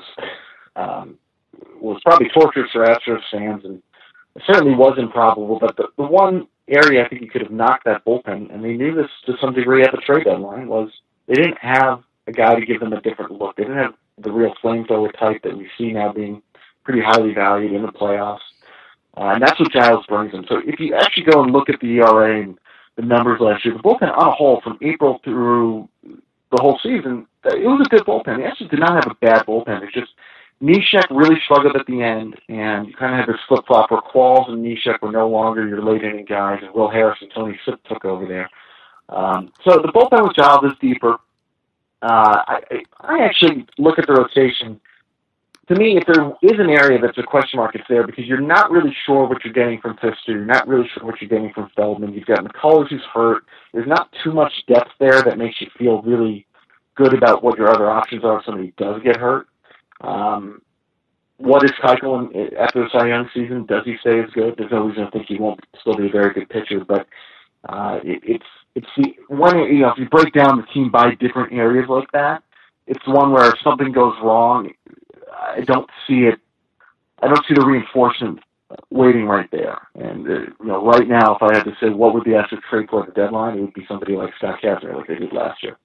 um, 0.77 1.19
was 1.81 2.01
probably 2.05 2.29
torturous 2.29 2.71
for 2.73 2.85
Astros 2.85 3.23
fans, 3.31 3.65
and 3.65 3.83
it 4.37 4.43
certainly 4.47 4.75
was 4.75 4.99
improbable. 4.99 5.59
But 5.59 5.77
the, 5.77 5.89
the 5.97 6.05
one 6.05 6.47
area 6.69 7.05
I 7.05 7.09
think 7.09 7.23
you 7.23 7.31
could 7.31 7.43
have 7.43 7.51
knocked 7.51 7.85
that 7.85 8.05
bullpen, 8.05 8.53
and 8.53 8.65
they 8.65 8.75
knew 8.75 8.95
this 8.95 9.11
to 9.27 9.35
some 9.41 9.55
degree 9.55 9.83
at 9.83 9.93
the 9.93 9.99
trade 9.99 10.25
deadline, 10.25 10.69
was 10.69 10.91
they 11.27 11.35
didn't 11.35 11.59
have 11.59 12.03
a 12.27 12.33
guy 12.33 12.55
to 12.55 12.67
give 12.67 12.81
them 12.81 12.93
a 12.93 13.01
different 13.01 13.33
look. 13.33 13.57
They 13.57 13.65
didn't 13.65 13.79
have 13.79 13.95
the 14.19 14.33
real 14.33 14.55
flamethrower 14.63 15.17
type 15.19 15.43
that 15.43 15.57
we 15.57 15.69
see 15.79 15.93
now 15.93 16.13
being 16.13 16.43
pretty 16.85 17.01
highly 17.01 17.35
valued 17.35 17.73
in 17.73 17.83
the 17.83 17.93
playoffs. 17.93 18.41
Uh, 19.17 19.33
and 19.35 19.43
that's 19.43 19.59
what 19.61 19.73
Giles 19.73 20.07
brings 20.07 20.33
them. 20.33 20.45
So 20.49 20.61
if 20.65 20.81
you 20.81 20.95
actually 20.95 21.25
go 21.25 21.43
and 21.43 21.53
look 21.53 21.69
at 21.69 21.81
the 21.81 21.99
ERA 21.99 22.43
and 22.43 22.59
the 22.97 23.03
numbers 23.03 23.41
last 23.41 23.65
year, 23.65 23.75
the 23.75 23.83
bullpen 23.83 24.17
on 24.17 24.29
a 24.29 24.31
whole 24.31 24.61
from 24.63 24.79
April 24.81 25.21
through 25.23 25.89
the 26.03 26.61
whole 26.61 26.79
season, 26.83 27.27
it 27.45 27.67
was 27.67 27.87
a 27.87 27.91
good 27.91 28.05
bullpen. 28.07 28.39
They 28.39 28.45
actually 28.45 28.69
did 28.69 28.81
not 28.81 28.95
have 28.95 29.13
a 29.13 29.15
bad 29.17 29.47
bullpen. 29.47 29.83
It's 29.83 29.93
just 29.93 30.13
Neshek 30.63 31.11
really 31.11 31.41
struggled 31.45 31.77
at 31.77 31.87
the 31.87 32.03
end, 32.03 32.37
and 32.49 32.87
you 32.87 32.95
kind 32.95 33.13
of 33.13 33.19
had 33.19 33.29
this 33.29 33.41
flip 33.49 33.65
flop 33.67 33.91
where 33.91 34.01
Qualls 34.01 34.49
and 34.49 34.65
Neshek 34.65 35.03
were 35.03 35.11
no 35.11 35.29
longer 35.29 35.67
your 35.67 35.83
late 35.83 36.05
inning 36.05 36.25
guys, 36.25 36.61
and 36.63 36.73
Will 36.73 36.89
Harris 36.89 37.19
and 37.21 37.31
Tony 37.35 37.59
Sipp 37.65 37.83
took 37.85 38.05
over 38.05 38.27
there. 38.27 38.49
Um, 39.09 39.53
so 39.67 39.77
the 39.77 39.93
bullpen 39.93 40.23
with 40.23 40.37
Giles 40.37 40.65
is 40.65 40.79
deeper. 40.81 41.17
Uh, 42.01 42.43
I, 42.47 42.61
I 43.01 43.25
actually 43.25 43.67
look 43.79 43.99
at 43.99 44.07
the 44.07 44.15
rotation. 44.15 44.81
To 45.69 45.77
me, 45.77 45.97
if 45.97 46.05
there 46.07 46.33
is 46.43 46.59
an 46.59 46.71
area 46.71 46.99
that's 47.01 47.19
a 47.19 47.23
question 47.23 47.59
mark, 47.59 47.77
it's 47.77 47.85
there 47.89 48.05
because 48.05 48.25
you're 48.27 48.41
not 48.41 48.71
really 48.71 48.95
sure 49.07 49.29
what 49.29 49.45
you're 49.45 49.53
getting 49.55 49.81
from 49.81 49.97
Fister. 49.97 50.29
You're 50.29 50.45
not 50.45 50.67
really 50.67 50.89
sure 50.93 51.05
what 51.05 51.21
you're 51.21 51.31
getting 51.31 51.53
from 51.53 51.71
Feldman. 51.77 52.13
You've 52.13 52.27
got 52.27 52.45
McCullers 52.45 52.89
who's 52.89 53.05
hurt. 53.15 53.45
There's 53.73 53.87
not 53.87 54.13
too 54.25 54.33
much 54.33 54.53
depth 54.67 54.91
there 54.99 55.23
that 55.23 55.39
makes 55.39 55.61
you 55.61 55.69
feel 55.79 56.03
really 56.03 56.47
good 56.97 57.15
about 57.15 57.45
what 57.45 57.57
your 57.57 57.71
other 57.71 57.89
options 57.89 58.25
are 58.25 58.41
if 58.41 58.45
somebody 58.45 58.75
does 58.77 59.01
get 59.03 59.17
hurt. 59.17 59.47
Um, 60.01 60.63
what 61.39 61.65
is 61.65 61.71
Keuchel 61.83 62.29
after 62.59 62.81
the 62.81 62.89
Cy 62.93 63.09
Young 63.09 63.29
season? 63.33 63.67
Does 63.67 63.85
he 63.85 63.97
stay 64.01 64.21
as 64.21 64.31
good? 64.31 64.55
There's 64.57 64.71
no 64.71 64.87
reason 64.87 65.05
to 65.05 65.11
think 65.11 65.27
he 65.29 65.39
won't 65.39 65.61
still 65.81 65.95
be 65.95 66.09
a 66.09 66.11
very 66.11 66.35
good 66.35 66.49
pitcher, 66.49 66.85
but 66.85 67.07
uh, 67.69 67.99
it, 68.03 68.21
it's 68.25 68.47
it's 68.75 68.87
the 68.97 69.15
one 69.29 69.59
you 69.59 69.81
know 69.81 69.91
if 69.91 69.99
you 69.99 70.09
break 70.09 70.33
down 70.33 70.57
the 70.57 70.67
team 70.73 70.91
by 70.91 71.15
different 71.15 71.53
areas 71.53 71.87
like 71.89 72.11
that, 72.13 72.43
it's 72.87 73.07
one 73.07 73.33
where 73.33 73.49
if 73.49 73.55
something 73.63 73.93
goes 73.93 74.15
wrong, 74.23 74.71
I 75.43 75.61
don't 75.65 75.89
see 76.07 76.25
it. 76.25 76.39
I 77.23 77.29
don't 77.29 77.45
see 77.47 77.55
the 77.55 77.67
reinforcement 77.67 78.41
waiting 78.91 79.27
right 79.27 79.51
there. 79.51 79.79
And 79.95 80.27
uh, 80.27 80.31
you 80.31 80.67
know, 80.67 80.85
right 80.85 81.07
now, 81.07 81.37
if 81.37 81.43
I 81.43 81.57
had 81.57 81.65
to 81.65 81.77
say 81.81 81.91
what 81.91 82.15
would 82.15 82.25
the 82.25 82.31
Astros 82.31 82.63
trade 82.69 82.89
for 82.91 83.03
at 83.03 83.15
the 83.15 83.21
deadline, 83.21 83.59
it 83.59 83.61
would 83.63 83.75
be 83.75 83.85
somebody 83.87 84.17
like 84.17 84.33
Scott 84.39 84.61
Kazmir, 84.63 84.97
like 84.97 85.09
they 85.09 85.17
did 85.17 85.33
last 85.33 85.63
year. 85.63 85.77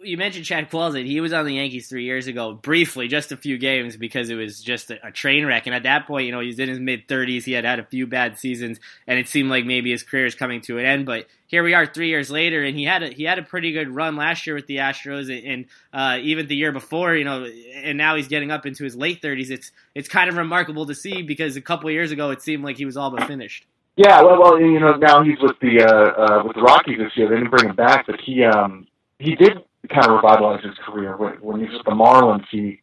You 0.00 0.16
mentioned 0.16 0.44
Chad 0.44 0.70
Qualls. 0.70 1.04
He 1.04 1.20
was 1.20 1.32
on 1.32 1.44
the 1.44 1.54
Yankees 1.54 1.88
three 1.88 2.04
years 2.04 2.28
ago, 2.28 2.52
briefly, 2.52 3.08
just 3.08 3.32
a 3.32 3.36
few 3.36 3.58
games, 3.58 3.96
because 3.96 4.30
it 4.30 4.36
was 4.36 4.60
just 4.60 4.92
a, 4.92 5.08
a 5.08 5.10
train 5.10 5.44
wreck. 5.44 5.66
And 5.66 5.74
at 5.74 5.82
that 5.82 6.06
point, 6.06 6.26
you 6.26 6.30
know, 6.30 6.38
he 6.38 6.46
was 6.46 6.60
in 6.60 6.68
his 6.68 6.78
mid 6.78 7.08
30s. 7.08 7.42
He 7.42 7.50
had 7.50 7.64
had 7.64 7.80
a 7.80 7.84
few 7.84 8.06
bad 8.06 8.38
seasons, 8.38 8.78
and 9.08 9.18
it 9.18 9.26
seemed 9.26 9.50
like 9.50 9.64
maybe 9.64 9.90
his 9.90 10.04
career 10.04 10.24
is 10.24 10.36
coming 10.36 10.60
to 10.62 10.78
an 10.78 10.84
end. 10.84 11.04
But 11.04 11.26
here 11.48 11.64
we 11.64 11.74
are, 11.74 11.84
three 11.84 12.06
years 12.06 12.30
later, 12.30 12.62
and 12.62 12.78
he 12.78 12.84
had 12.84 13.02
a, 13.02 13.08
he 13.08 13.24
had 13.24 13.40
a 13.40 13.42
pretty 13.42 13.72
good 13.72 13.88
run 13.88 14.14
last 14.14 14.46
year 14.46 14.54
with 14.54 14.68
the 14.68 14.76
Astros, 14.76 15.28
and 15.52 15.66
uh, 15.92 16.18
even 16.22 16.46
the 16.46 16.54
year 16.54 16.70
before, 16.70 17.16
you 17.16 17.24
know. 17.24 17.44
And 17.74 17.98
now 17.98 18.14
he's 18.14 18.28
getting 18.28 18.52
up 18.52 18.64
into 18.66 18.84
his 18.84 18.94
late 18.94 19.20
30s. 19.20 19.50
It's 19.50 19.72
it's 19.96 20.08
kind 20.08 20.30
of 20.30 20.36
remarkable 20.36 20.86
to 20.86 20.94
see 20.94 21.22
because 21.22 21.56
a 21.56 21.60
couple 21.60 21.90
years 21.90 22.12
ago, 22.12 22.30
it 22.30 22.40
seemed 22.40 22.62
like 22.62 22.76
he 22.76 22.84
was 22.84 22.96
all 22.96 23.10
but 23.10 23.26
finished. 23.26 23.66
Yeah, 23.96 24.22
well, 24.22 24.40
well, 24.40 24.60
you 24.60 24.78
know, 24.78 24.94
now 24.94 25.24
he's 25.24 25.40
with 25.42 25.58
the 25.60 25.82
uh, 25.82 26.22
uh, 26.22 26.44
with 26.46 26.54
the 26.54 26.62
Rockies 26.62 26.98
this 26.98 27.10
year. 27.16 27.28
They 27.28 27.34
didn't 27.34 27.50
bring 27.50 27.68
him 27.68 27.74
back, 27.74 28.06
but 28.06 28.20
he 28.24 28.44
um, 28.44 28.86
he 29.18 29.34
did 29.34 29.58
kind 29.88 30.06
of 30.06 30.16
revitalized 30.22 30.64
his 30.64 30.78
career. 30.84 31.16
When, 31.16 31.34
when 31.34 31.60
he 31.60 31.66
was 31.66 31.74
with 31.74 31.84
the 31.84 31.92
Marlins, 31.92 32.46
he 32.50 32.80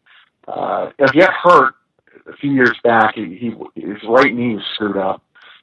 uh, 0.48 0.92
he 1.12 1.20
got 1.20 1.34
hurt 1.34 1.76
a 2.28 2.36
few 2.38 2.52
years 2.52 2.76
back. 2.84 3.16
He, 3.16 3.36
he 3.36 3.82
his 3.82 3.98
right 4.08 4.34
knee 4.34 4.56
was 4.56 4.64
screwed 4.74 4.98
up, 4.98 5.22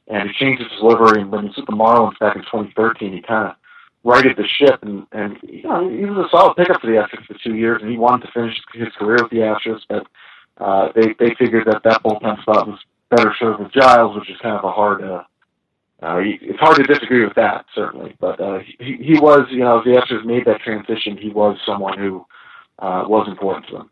and 0.09 0.29
he 0.29 0.35
changed 0.44 0.62
his 0.62 0.71
delivery. 0.79 1.23
And 1.23 1.31
when 1.31 1.43
he 1.43 1.49
was 1.49 1.56
with 1.56 1.67
the 1.67 1.73
Marlins 1.73 2.19
back 2.19 2.37
in 2.37 2.43
2013, 2.43 3.12
he 3.12 3.23
kind 3.23 3.49
of 3.49 3.56
righted 4.05 4.37
the 4.37 4.47
ship, 4.47 4.83
and 4.83 5.06
and 5.12 5.37
you 5.43 5.65
know 5.65 5.88
he 5.88 6.05
was 6.05 6.26
a 6.26 6.31
solid 6.31 6.57
pickup 6.57 6.81
for 6.81 6.87
the 6.87 6.95
Astros 6.95 7.26
for 7.26 7.37
two 7.43 7.55
years, 7.55 7.83
and 7.83 7.90
he 7.90 7.99
wanted 7.99 8.26
to 8.26 8.33
finish 8.33 8.55
his 8.73 8.88
career 8.99 9.19
with 9.21 9.31
the 9.31 9.38
Astros, 9.38 9.81
but 9.88 10.07
uh, 10.59 10.88
they 10.95 11.14
they 11.19 11.35
figured 11.38 11.66
that 11.66 11.83
that 11.85 12.02
bullpen 12.02 12.40
spot 12.43 12.69
was 12.69 12.78
better 13.11 13.35
served 13.38 13.61
with 13.61 13.73
Giles, 13.73 14.16
which 14.16 14.31
is 14.31 14.38
kind 14.40 14.57
of 14.57 14.64
a 14.64 14.73
hard 14.73 15.02
uh, 15.02 15.23
uh, 16.03 16.19
it's 16.21 16.59
hard 16.59 16.76
to 16.76 16.83
disagree 16.83 17.25
with 17.25 17.35
that, 17.37 17.65
certainly. 17.75 18.15
But 18.21 18.41
uh, 18.41 18.59
he, 18.79 18.97
he 19.00 19.19
was, 19.19 19.47
you 19.50 19.61
know, 19.61 19.79
as 19.79 19.85
the 19.85 19.97
made 20.25 20.45
that 20.45 20.61
transition, 20.61 21.17
he 21.17 21.31
was 21.31 21.57
someone 21.65 21.99
who 21.99 22.26
uh, 22.79 23.05
was 23.07 23.26
important 23.29 23.67
to 23.69 23.73
them. 23.79 23.91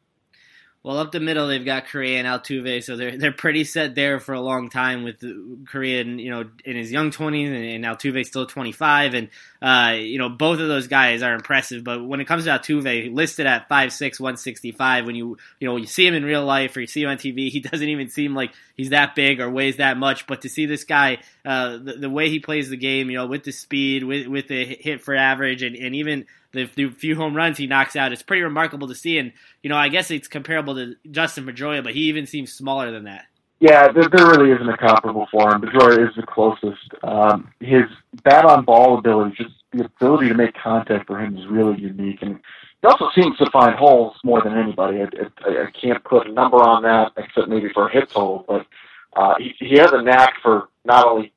Well, 0.84 0.98
up 0.98 1.12
the 1.12 1.20
middle, 1.20 1.48
they've 1.48 1.64
got 1.64 1.86
Correa 1.86 2.18
and 2.18 2.28
Altuve, 2.28 2.84
so 2.84 2.94
they're 2.98 3.16
they're 3.16 3.32
pretty 3.32 3.64
set 3.64 3.94
there 3.94 4.20
for 4.20 4.34
a 4.34 4.40
long 4.40 4.68
time 4.68 5.02
with 5.02 5.24
Correa, 5.66 6.02
in, 6.02 6.18
you 6.18 6.30
know, 6.30 6.44
in 6.62 6.76
his 6.76 6.92
young 6.92 7.10
twenties, 7.10 7.48
and, 7.48 7.64
and 7.64 7.84
Altuve 7.86 8.22
still 8.26 8.44
twenty 8.44 8.72
five, 8.72 9.14
and 9.14 9.30
uh, 9.62 9.94
you 9.96 10.18
know 10.18 10.28
both 10.28 10.60
of 10.60 10.68
those 10.68 10.86
guys 10.86 11.22
are 11.22 11.32
impressive. 11.32 11.84
But 11.84 12.04
when 12.04 12.20
it 12.20 12.26
comes 12.26 12.44
to 12.44 12.50
Altuve, 12.50 13.14
listed 13.14 13.46
at 13.46 13.66
five 13.66 13.94
six 13.94 14.20
one 14.20 14.36
sixty 14.36 14.72
five, 14.72 15.06
when 15.06 15.14
you 15.14 15.38
you 15.58 15.66
know 15.66 15.78
you 15.78 15.86
see 15.86 16.06
him 16.06 16.12
in 16.12 16.22
real 16.22 16.44
life 16.44 16.76
or 16.76 16.82
you 16.82 16.86
see 16.86 17.02
him 17.02 17.08
on 17.08 17.16
TV, 17.16 17.48
he 17.48 17.60
doesn't 17.72 17.88
even 17.88 18.10
seem 18.10 18.34
like 18.34 18.52
he's 18.76 18.90
that 18.90 19.14
big 19.14 19.40
or 19.40 19.50
weighs 19.50 19.78
that 19.78 19.96
much. 19.96 20.26
But 20.26 20.42
to 20.42 20.50
see 20.50 20.66
this 20.66 20.84
guy, 20.84 21.16
uh, 21.46 21.78
the, 21.78 21.94
the 22.00 22.10
way 22.10 22.28
he 22.28 22.40
plays 22.40 22.68
the 22.68 22.76
game, 22.76 23.08
you 23.08 23.16
know, 23.16 23.26
with 23.26 23.44
the 23.44 23.52
speed, 23.52 24.04
with 24.04 24.26
with 24.26 24.48
the 24.48 24.66
hit 24.66 25.02
for 25.02 25.16
average, 25.16 25.62
and, 25.62 25.76
and 25.76 25.94
even 25.94 26.26
the, 26.54 26.70
the 26.75 26.90
few 26.90 27.16
home 27.16 27.37
runs 27.37 27.58
he 27.58 27.66
knocks 27.66 27.96
out, 27.96 28.12
it's 28.12 28.23
pretty 28.23 28.42
remarkable 28.42 28.88
to 28.88 28.94
see. 28.94 29.18
And 29.18 29.32
you 29.62 29.68
know, 29.68 29.76
I 29.76 29.88
guess 29.88 30.11
it's 30.11 30.28
comparable 30.28 30.75
to 30.76 30.94
Dustin 31.11 31.44
Pedroia, 31.44 31.84
but 31.84 31.94
he 31.94 32.02
even 32.02 32.26
seems 32.26 32.52
smaller 32.52 32.90
than 32.90 33.04
that. 33.04 33.26
Yeah, 33.61 33.92
there, 33.92 34.08
there 34.08 34.26
really 34.26 34.50
isn't 34.50 34.68
a 34.68 34.76
comparable 34.76 35.26
for 35.30 35.54
him. 35.54 35.62
Pedroia 35.62 36.08
is 36.08 36.14
the 36.16 36.23
closest. 36.23 36.92
Um, 37.02 37.50
his 37.61 37.84
bat 38.23 38.44
on 38.44 38.64
ball 38.64 38.99
ability, 38.99 39.37
just 39.37 39.54
the 39.73 39.84
ability 39.84 40.28
to 40.28 40.34
make 40.34 40.54
contact 40.54 41.06
for 41.06 41.18
him 41.18 41.37
is 41.37 41.46
really 41.46 41.80
unique, 41.80 42.23
and 42.23 42.40
he 42.82 42.87
also 42.87 43.08
seems 43.14 43.38
to 43.38 43.50
find 43.50 43.75
holes 43.75 44.16
more 44.23 44.42
than 44.42 44.58
anybody. 44.58 44.99
I, 44.99 45.04
I, 45.46 45.64
I 45.64 45.70
can't 45.70 46.04
put 46.04 46.26
a 46.26 46.32
number 46.32 46.58
on 46.58 46.82
that, 46.82 47.12
except 47.16 47.49
maybe 47.49 47.70
for 47.73 47.88
a 47.88 47.92
hit 47.92 48.11
total, 48.11 48.44
but 48.46 48.66
uh, 49.16 49.34
he, 49.38 49.54
he 49.58 49.78
has 49.78 49.92
a 49.92 50.02
knack 50.02 50.34
for 50.42 50.68
not 50.84 51.06
only 51.06 51.32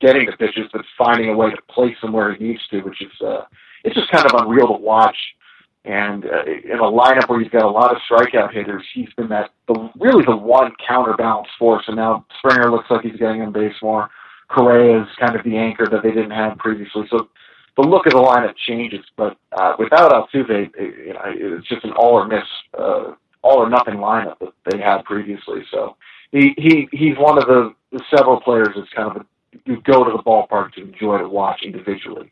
getting 0.00 0.26
the 0.26 0.32
pitches, 0.32 0.70
but 0.72 0.82
finding 0.96 1.28
a 1.28 1.36
way 1.36 1.50
to 1.50 1.62
place 1.68 1.96
them 2.00 2.12
where 2.12 2.34
he 2.34 2.42
needs 2.42 2.66
to, 2.68 2.80
which 2.80 3.02
is 3.02 3.12
uh, 3.20 3.42
it's 3.84 3.94
just 3.94 4.10
kind 4.10 4.26
of 4.26 4.40
unreal 4.42 4.66
to 4.68 4.72
watch. 4.72 5.16
And 5.84 6.26
uh, 6.26 6.44
in 6.44 6.78
a 6.78 6.82
lineup 6.82 7.28
where 7.28 7.40
you've 7.40 7.52
got 7.52 7.64
a 7.64 7.70
lot 7.70 7.90
of 7.90 8.02
strikeout 8.10 8.52
hitters, 8.52 8.84
he's 8.92 9.08
been 9.16 9.28
that 9.28 9.50
the 9.66 9.90
really 9.98 10.24
the 10.26 10.36
one 10.36 10.72
counterbalance 10.86 11.48
force. 11.58 11.84
And 11.86 11.96
now 11.96 12.26
Springer 12.38 12.70
looks 12.70 12.90
like 12.90 13.02
he's 13.02 13.16
getting 13.16 13.40
on 13.40 13.52
base 13.52 13.74
more. 13.82 14.10
Correa 14.48 15.02
is 15.02 15.08
kind 15.18 15.36
of 15.36 15.44
the 15.44 15.56
anchor 15.56 15.86
that 15.90 16.02
they 16.02 16.10
didn't 16.10 16.32
have 16.32 16.58
previously. 16.58 17.04
So 17.08 17.28
the 17.76 17.88
look 17.88 18.06
of 18.06 18.12
the 18.12 18.18
lineup 18.18 18.54
changes, 18.66 19.04
but 19.16 19.36
uh, 19.52 19.74
without 19.78 20.10
Altuve, 20.10 20.50
it, 20.50 20.72
you 20.76 21.56
it's 21.56 21.68
just 21.68 21.84
an 21.84 21.92
all 21.92 22.14
or 22.14 22.26
miss, 22.26 22.44
uh, 22.76 23.14
all 23.42 23.58
or 23.58 23.70
nothing 23.70 23.94
lineup 23.94 24.38
that 24.40 24.52
they 24.70 24.78
had 24.78 25.04
previously. 25.04 25.62
So 25.70 25.96
he 26.32 26.52
he 26.58 26.88
he's 26.92 27.16
one 27.16 27.38
of 27.38 27.46
the, 27.46 27.74
the 27.92 28.02
several 28.14 28.40
players 28.40 28.68
that's 28.76 28.92
kind 28.92 29.10
of 29.10 29.22
a, 29.22 29.26
you 29.64 29.80
go 29.82 30.04
to 30.04 30.10
the 30.10 30.22
ballpark 30.22 30.72
to 30.74 30.82
enjoy 30.82 31.18
to 31.18 31.28
watch 31.28 31.62
individually. 31.64 32.30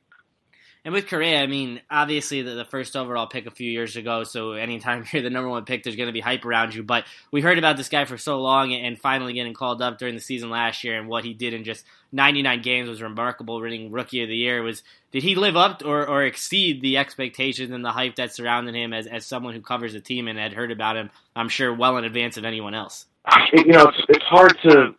And 0.89 0.95
with 0.95 1.07
Correa, 1.07 1.43
I 1.43 1.47
mean, 1.47 1.83
obviously 1.91 2.41
the, 2.41 2.55
the, 2.55 2.65
first 2.65 2.97
overall 2.97 3.27
pick 3.27 3.45
a 3.45 3.51
few 3.51 3.71
years 3.71 3.97
ago, 3.97 4.25
so 4.25 4.53
anytime 4.53 5.05
you're 5.13 5.21
the 5.21 5.29
number 5.29 5.51
one 5.51 5.67
pick, 5.67 5.83
there's 5.83 5.97
going 5.97 6.07
to 6.07 6.15
be 6.15 6.21
hype 6.21 6.47
around 6.47 6.75
you. 6.75 6.83
But 6.83 7.05
we 7.31 7.43
heard 7.43 7.59
about 7.59 7.77
this 7.77 7.91
guy 7.91 8.07
for 8.07 8.17
so 8.17 8.41
long, 8.41 8.73
and 8.73 8.99
finally 8.99 9.35
getting 9.35 9.53
called 9.53 9.83
up 9.83 9.99
during 9.99 10.15
the 10.15 10.21
season 10.23 10.49
last 10.49 10.83
year, 10.85 10.99
and 10.99 11.07
what 11.07 11.25
he 11.25 11.35
did 11.35 11.53
in 11.53 11.63
just 11.63 11.85
99 12.13 12.63
games 12.63 12.89
was 12.89 13.03
remarkable. 13.03 13.61
Winning 13.61 13.93
Rookie 13.93 14.23
of 14.23 14.31
the 14.31 14.37
Year 14.39 14.63
was 14.63 14.83
did 15.13 15.23
he 15.23 15.35
live 15.35 15.59
up 15.59 15.83
or, 15.85 16.09
or 16.09 16.25
exceed 16.25 16.81
the 16.81 16.97
expectations 16.97 17.71
and 17.71 17.85
the 17.85 17.93
hype 17.93 18.17
that 18.17 18.35
surrounded 18.35 18.75
him 18.75 18.95
as, 18.95 19.07
as 19.07 19.27
someone 19.27 19.53
who 19.53 19.61
covers 19.61 19.93
the 19.93 20.01
team 20.01 20.27
and 20.27 20.39
had 20.39 20.55
heard 20.55 20.73
about 20.73 20.97
him? 20.97 21.11
I'm 21.37 21.51
sure 21.51 21.75
well 21.75 21.99
in 21.99 22.05
advance 22.05 22.39
of 22.39 22.47
anyone 22.47 22.73
else. 22.73 23.05
You 23.53 23.73
know, 23.73 23.89
it's 23.89 23.99
it's 24.09 24.25
hard 24.25 24.57
to 24.63 24.95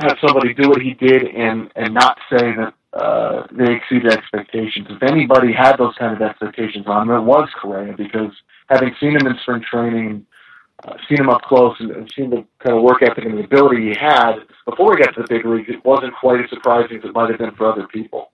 have 0.00 0.16
somebody 0.20 0.52
do 0.52 0.68
what 0.68 0.82
he 0.82 0.94
did 0.94 1.28
and 1.28 1.70
and 1.76 1.94
not 1.94 2.18
say 2.28 2.56
that 2.56 2.74
uh, 2.92 3.46
they 3.50 3.72
exceeded 3.72 4.12
expectations. 4.12 4.86
If 4.90 5.02
anybody 5.02 5.52
had 5.52 5.76
those 5.76 5.94
kind 5.98 6.14
of 6.14 6.20
expectations 6.20 6.86
on 6.86 7.08
him, 7.08 7.16
it 7.16 7.22
was 7.22 7.48
Correa 7.60 7.94
because 7.96 8.32
having 8.68 8.94
seen 9.00 9.16
him 9.16 9.26
in 9.26 9.36
spring 9.42 9.62
training, 9.68 10.26
uh, 10.84 10.96
seen 11.08 11.20
him 11.20 11.30
up 11.30 11.42
close, 11.42 11.76
and, 11.80 11.90
and 11.90 12.12
seen 12.14 12.30
the 12.30 12.44
kind 12.58 12.76
of 12.76 12.82
work 12.82 13.02
ethic 13.02 13.24
and 13.24 13.38
the 13.38 13.44
ability 13.44 13.92
he 13.92 13.96
had 13.98 14.34
before 14.66 14.94
he 14.94 15.02
got 15.02 15.14
to 15.14 15.22
the 15.22 15.28
big 15.28 15.46
leagues, 15.46 15.68
it 15.68 15.84
wasn't 15.84 16.12
quite 16.20 16.40
as 16.40 16.50
surprising 16.50 16.98
as 16.98 17.04
it 17.04 17.14
might 17.14 17.30
have 17.30 17.38
been 17.38 17.54
for 17.54 17.72
other 17.72 17.86
people. 17.86 18.30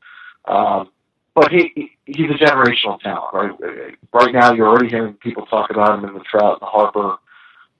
Um, 0.46 0.90
but 1.34 1.52
he 1.52 1.92
he's 2.06 2.30
a 2.30 2.44
generational 2.44 2.98
talent, 3.00 3.32
right? 3.32 3.96
Right 4.12 4.32
now, 4.32 4.52
you're 4.52 4.66
already 4.66 4.88
hearing 4.88 5.14
people 5.14 5.46
talk 5.46 5.70
about 5.70 5.96
him 5.96 6.08
in 6.08 6.14
the 6.14 6.20
Trout 6.20 6.54
and 6.54 6.62
the 6.62 6.66
Harper 6.66 7.16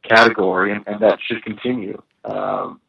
category, 0.04 0.72
and, 0.72 0.86
and 0.86 1.00
that 1.00 1.18
should 1.26 1.42
continue. 1.42 2.00
Um, 2.24 2.80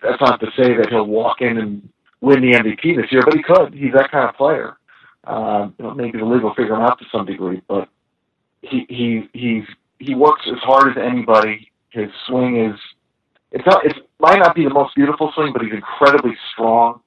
that's 0.00 0.20
not 0.20 0.38
to 0.40 0.46
say 0.56 0.76
that 0.76 0.90
he'll 0.90 1.06
walk 1.06 1.40
in 1.40 1.58
and 1.58 1.88
win 2.20 2.40
the 2.40 2.52
MVP 2.52 2.96
this 2.96 3.12
year, 3.12 3.22
but 3.24 3.34
he 3.34 3.42
could. 3.42 3.74
He's 3.74 3.92
that 3.92 4.10
kind 4.10 4.28
of 4.28 4.36
player. 4.36 4.76
Uh, 5.24 5.68
you 5.78 5.84
know, 5.84 5.94
maybe 5.94 6.18
the 6.18 6.24
league 6.24 6.42
will 6.42 6.54
figure 6.54 6.74
him 6.74 6.82
out 6.82 6.98
to 6.98 7.04
some 7.10 7.26
degree, 7.26 7.60
but 7.68 7.88
he 8.62 8.86
he 8.88 9.28
he's 9.32 9.64
he 9.98 10.14
works 10.14 10.42
as 10.46 10.58
hard 10.60 10.96
as 10.96 11.02
anybody. 11.02 11.70
His 11.90 12.10
swing 12.26 12.64
is 12.64 12.78
it's 13.50 13.66
not 13.66 13.84
it 13.84 13.96
might 14.20 14.38
not 14.38 14.54
be 14.54 14.64
the 14.64 14.70
most 14.70 14.94
beautiful 14.94 15.32
swing, 15.34 15.52
but 15.52 15.62
he's 15.62 15.72
incredibly 15.72 16.36
strong. 16.52 17.00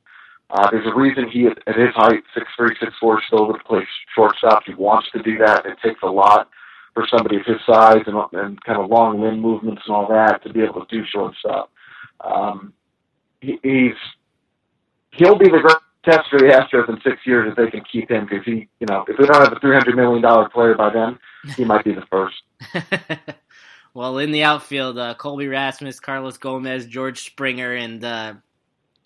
Uh, 0.49 0.69
there's 0.71 0.87
a 0.87 0.95
reason 0.95 1.29
he 1.29 1.45
at, 1.45 1.77
his 1.77 1.93
height, 1.93 2.23
six 2.33 2.47
three, 2.57 2.75
six 2.79 2.91
four, 2.99 3.21
still 3.27 3.53
to 3.53 3.59
play 3.65 3.87
shortstop. 4.15 4.63
He 4.65 4.73
wants 4.73 5.09
to 5.11 5.21
do 5.21 5.37
that. 5.37 5.65
It 5.65 5.77
takes 5.83 6.01
a 6.03 6.07
lot 6.07 6.49
for 6.93 7.07
somebody 7.07 7.37
of 7.37 7.45
his 7.45 7.57
size 7.65 8.03
and, 8.07 8.17
and 8.33 8.61
kind 8.63 8.81
of 8.81 8.89
long 8.89 9.21
limb 9.21 9.39
movements 9.39 9.83
and 9.85 9.95
all 9.95 10.07
that 10.07 10.43
to 10.43 10.51
be 10.51 10.61
able 10.61 10.85
to 10.85 10.95
do 10.95 11.05
shortstop. 11.05 11.71
Um, 12.21 12.73
he, 13.41 13.59
he's 13.61 13.93
he'll 15.11 15.37
be 15.37 15.45
the 15.45 15.59
greatest 15.59 15.83
test 16.03 16.29
for 16.29 16.39
the 16.39 16.45
Astros 16.45 16.89
in 16.89 16.99
six 17.01 17.25
years 17.25 17.49
if 17.49 17.55
they 17.55 17.69
can 17.69 17.83
keep 17.91 18.09
him. 18.09 18.25
Because 18.29 18.45
he, 18.45 18.67
you 18.79 18.87
know, 18.89 19.05
if 19.07 19.17
they 19.17 19.25
don't 19.25 19.41
have 19.41 19.53
a 19.53 19.59
three 19.59 19.73
hundred 19.73 19.95
million 19.95 20.21
dollar 20.21 20.49
player 20.49 20.75
by 20.75 20.91
then, 20.91 21.19
he 21.55 21.65
might 21.65 21.83
be 21.83 21.93
the 21.93 22.05
first. 22.09 22.41
well, 23.93 24.17
in 24.17 24.31
the 24.31 24.43
outfield, 24.43 24.97
uh, 24.97 25.13
Colby 25.15 25.47
Rasmus, 25.47 25.99
Carlos 25.99 26.37
Gomez, 26.37 26.85
George 26.85 27.25
Springer, 27.25 27.73
and 27.73 28.03
uh, 28.03 28.33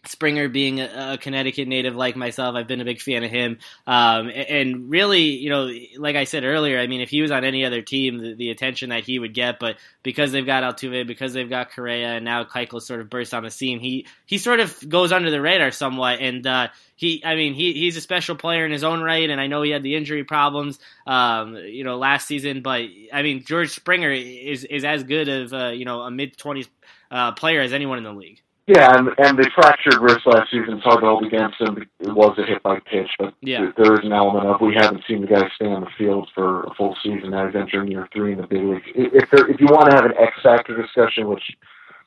Springer 0.05 0.49
being 0.49 0.81
a, 0.81 1.13
a, 1.13 1.17
Connecticut 1.17 1.67
native 1.67 1.95
like 1.95 2.17
myself, 2.17 2.55
I've 2.55 2.67
been 2.67 2.81
a 2.81 2.85
big 2.85 2.99
fan 2.99 3.23
of 3.23 3.31
him. 3.31 3.59
Um, 3.87 4.29
and 4.29 4.89
really, 4.89 5.21
you 5.21 5.49
know, 5.49 5.71
like 5.97 6.17
I 6.17 6.25
said 6.25 6.43
earlier, 6.43 6.77
I 6.77 6.87
mean, 6.87 6.99
if 6.99 7.09
he 7.09 7.21
was 7.21 7.31
on 7.31 7.45
any 7.45 7.63
other 7.63 7.81
team, 7.81 8.17
the, 8.17 8.35
the, 8.35 8.49
attention 8.49 8.89
that 8.89 9.05
he 9.05 9.17
would 9.17 9.33
get, 9.33 9.59
but 9.59 9.77
because 10.03 10.33
they've 10.33 10.45
got 10.45 10.63
Altuve, 10.63 11.07
because 11.07 11.31
they've 11.31 11.49
got 11.49 11.71
Correa, 11.71 12.15
and 12.15 12.25
now 12.25 12.43
Keuchel 12.43 12.81
sort 12.81 12.99
of 12.99 13.09
burst 13.09 13.33
on 13.33 13.43
the 13.43 13.49
scene, 13.49 13.79
he 13.79 14.05
he 14.25 14.37
sort 14.37 14.59
of 14.59 14.77
goes 14.87 15.13
under 15.13 15.31
the 15.31 15.41
radar 15.41 15.71
somewhat. 15.71 16.19
And 16.19 16.45
uh, 16.45 16.67
he, 16.95 17.23
I 17.23 17.35
mean, 17.35 17.53
he 17.53 17.71
he's 17.71 17.95
a 17.95 18.01
special 18.01 18.35
player 18.35 18.65
in 18.65 18.71
his 18.71 18.83
own 18.83 19.01
right, 19.01 19.29
and 19.29 19.39
I 19.39 19.47
know 19.47 19.61
he 19.61 19.71
had 19.71 19.83
the 19.83 19.95
injury 19.95 20.25
problems, 20.25 20.79
um, 21.07 21.55
you 21.55 21.85
know, 21.85 21.97
last 21.97 22.27
season. 22.27 22.61
But 22.61 22.81
I 23.13 23.21
mean, 23.21 23.43
George 23.45 23.69
Springer 23.69 24.11
is 24.11 24.65
is 24.65 24.83
as 24.83 25.03
good 25.03 25.29
of 25.29 25.53
uh, 25.53 25.67
you 25.69 25.85
know 25.85 26.01
a 26.01 26.11
mid 26.11 26.37
twenties 26.37 26.67
uh, 27.09 27.31
player 27.31 27.61
as 27.61 27.71
anyone 27.71 27.97
in 27.97 28.03
the 28.03 28.13
league. 28.13 28.41
Yeah, 28.65 28.95
and, 28.95 29.09
and 29.17 29.37
the 29.37 29.49
fractured 29.53 29.99
wrist 29.99 30.25
last 30.25 30.49
season, 30.49 30.79
to 30.79 30.81
hold 30.81 31.25
against 31.25 31.59
him. 31.59 31.85
It 31.99 32.13
was 32.13 32.37
a 32.37 32.45
hit 32.45 32.63
by 32.63 32.79
pitch, 32.79 33.09
but 33.19 33.33
yeah. 33.41 33.71
there 33.75 33.93
is 33.93 34.05
an 34.05 34.13
element 34.13 34.45
of 34.45 34.61
we 34.61 34.73
haven't 34.73 35.03
seen 35.05 35.19
the 35.19 35.27
guy 35.27 35.49
stay 35.55 35.65
on 35.65 35.81
the 35.81 35.89
field 35.97 36.29
for 36.33 36.63
a 36.63 36.73
full 36.75 36.95
season. 37.03 37.31
Now 37.31 37.45
he's 37.45 37.55
entering 37.57 37.91
year 37.91 38.07
three 38.13 38.31
in 38.31 38.39
the 38.39 38.47
big 38.47 38.63
leagues. 38.63 38.85
If 38.95 39.29
there, 39.31 39.49
if 39.51 39.59
you 39.59 39.67
want 39.69 39.89
to 39.89 39.95
have 39.95 40.05
an 40.05 40.13
X 40.17 40.31
factor 40.41 40.81
discussion, 40.81 41.27
which 41.27 41.43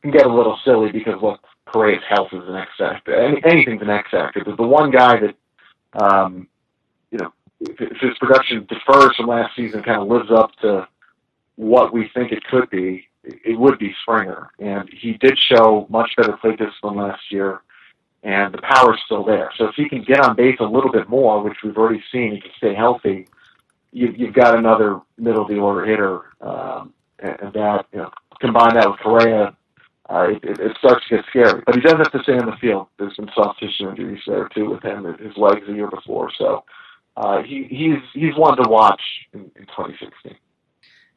can 0.00 0.10
get 0.10 0.24
a 0.24 0.34
little 0.34 0.58
silly 0.64 0.90
because 0.90 1.20
look, 1.20 1.40
Correa's 1.66 2.02
health 2.08 2.28
is 2.32 2.48
an 2.48 2.56
X 2.56 2.70
factor. 2.78 3.14
Any, 3.14 3.42
anything's 3.44 3.82
an 3.82 3.90
X 3.90 4.10
factor, 4.10 4.42
but 4.42 4.56
the 4.56 4.62
one 4.62 4.90
guy 4.90 5.20
that, 5.20 5.34
um, 6.02 6.48
you 7.10 7.18
know, 7.18 7.34
if, 7.60 7.78
if 7.78 7.98
his 7.98 8.16
production 8.18 8.66
defers 8.66 9.14
from 9.14 9.26
last 9.26 9.54
season, 9.56 9.82
kind 9.82 10.00
of 10.00 10.08
lives 10.08 10.30
up 10.30 10.52
to 10.62 10.88
what 11.56 11.92
we 11.92 12.10
think 12.14 12.32
it 12.32 12.44
could 12.44 12.70
be 12.70 13.08
it 13.26 13.58
would 13.58 13.78
be 13.78 13.94
Springer. 14.02 14.50
And 14.58 14.88
he 14.88 15.14
did 15.14 15.38
show 15.38 15.86
much 15.90 16.10
better 16.16 16.36
plate 16.36 16.58
discipline 16.58 16.96
last 16.96 17.22
year, 17.30 17.60
and 18.22 18.54
the 18.54 18.62
power's 18.62 19.00
still 19.04 19.24
there. 19.24 19.50
So 19.58 19.66
if 19.66 19.74
he 19.76 19.88
can 19.88 20.02
get 20.02 20.20
on 20.20 20.36
base 20.36 20.56
a 20.60 20.64
little 20.64 20.92
bit 20.92 21.08
more, 21.08 21.42
which 21.42 21.58
we've 21.64 21.76
already 21.76 22.02
seen, 22.12 22.34
he 22.34 22.40
can 22.40 22.50
stay 22.56 22.74
healthy, 22.74 23.28
you, 23.92 24.12
you've 24.16 24.34
got 24.34 24.58
another 24.58 25.00
middle 25.16 25.42
of 25.42 25.48
the 25.48 25.56
order 25.56 25.84
hitter. 25.84 26.20
Um, 26.40 26.92
and, 27.18 27.36
and 27.40 27.52
that, 27.54 27.86
you 27.92 27.98
know, 27.98 28.10
combine 28.40 28.74
that 28.74 28.90
with 28.90 29.00
Correa, 29.00 29.56
uh, 30.08 30.28
it, 30.30 30.60
it, 30.60 30.76
starts 30.78 31.06
to 31.08 31.16
get 31.16 31.24
scary. 31.30 31.62
But 31.64 31.74
he 31.74 31.80
does 31.80 31.94
have 31.94 32.12
to 32.12 32.22
stay 32.22 32.34
in 32.34 32.46
the 32.46 32.56
field. 32.60 32.88
There's 32.98 33.16
some 33.16 33.28
soft 33.34 33.58
tissue 33.58 33.88
injuries 33.88 34.20
there 34.26 34.48
too 34.54 34.70
with 34.70 34.82
him, 34.82 35.04
his 35.18 35.36
legs 35.36 35.62
the 35.66 35.74
year 35.74 35.88
before. 35.88 36.30
So 36.38 36.64
uh, 37.16 37.42
he, 37.42 37.66
he's 37.68 38.02
he's 38.12 38.36
one 38.36 38.56
to 38.56 38.68
watch 38.68 39.00
in, 39.32 39.50
in 39.56 39.66
2016. 39.66 40.36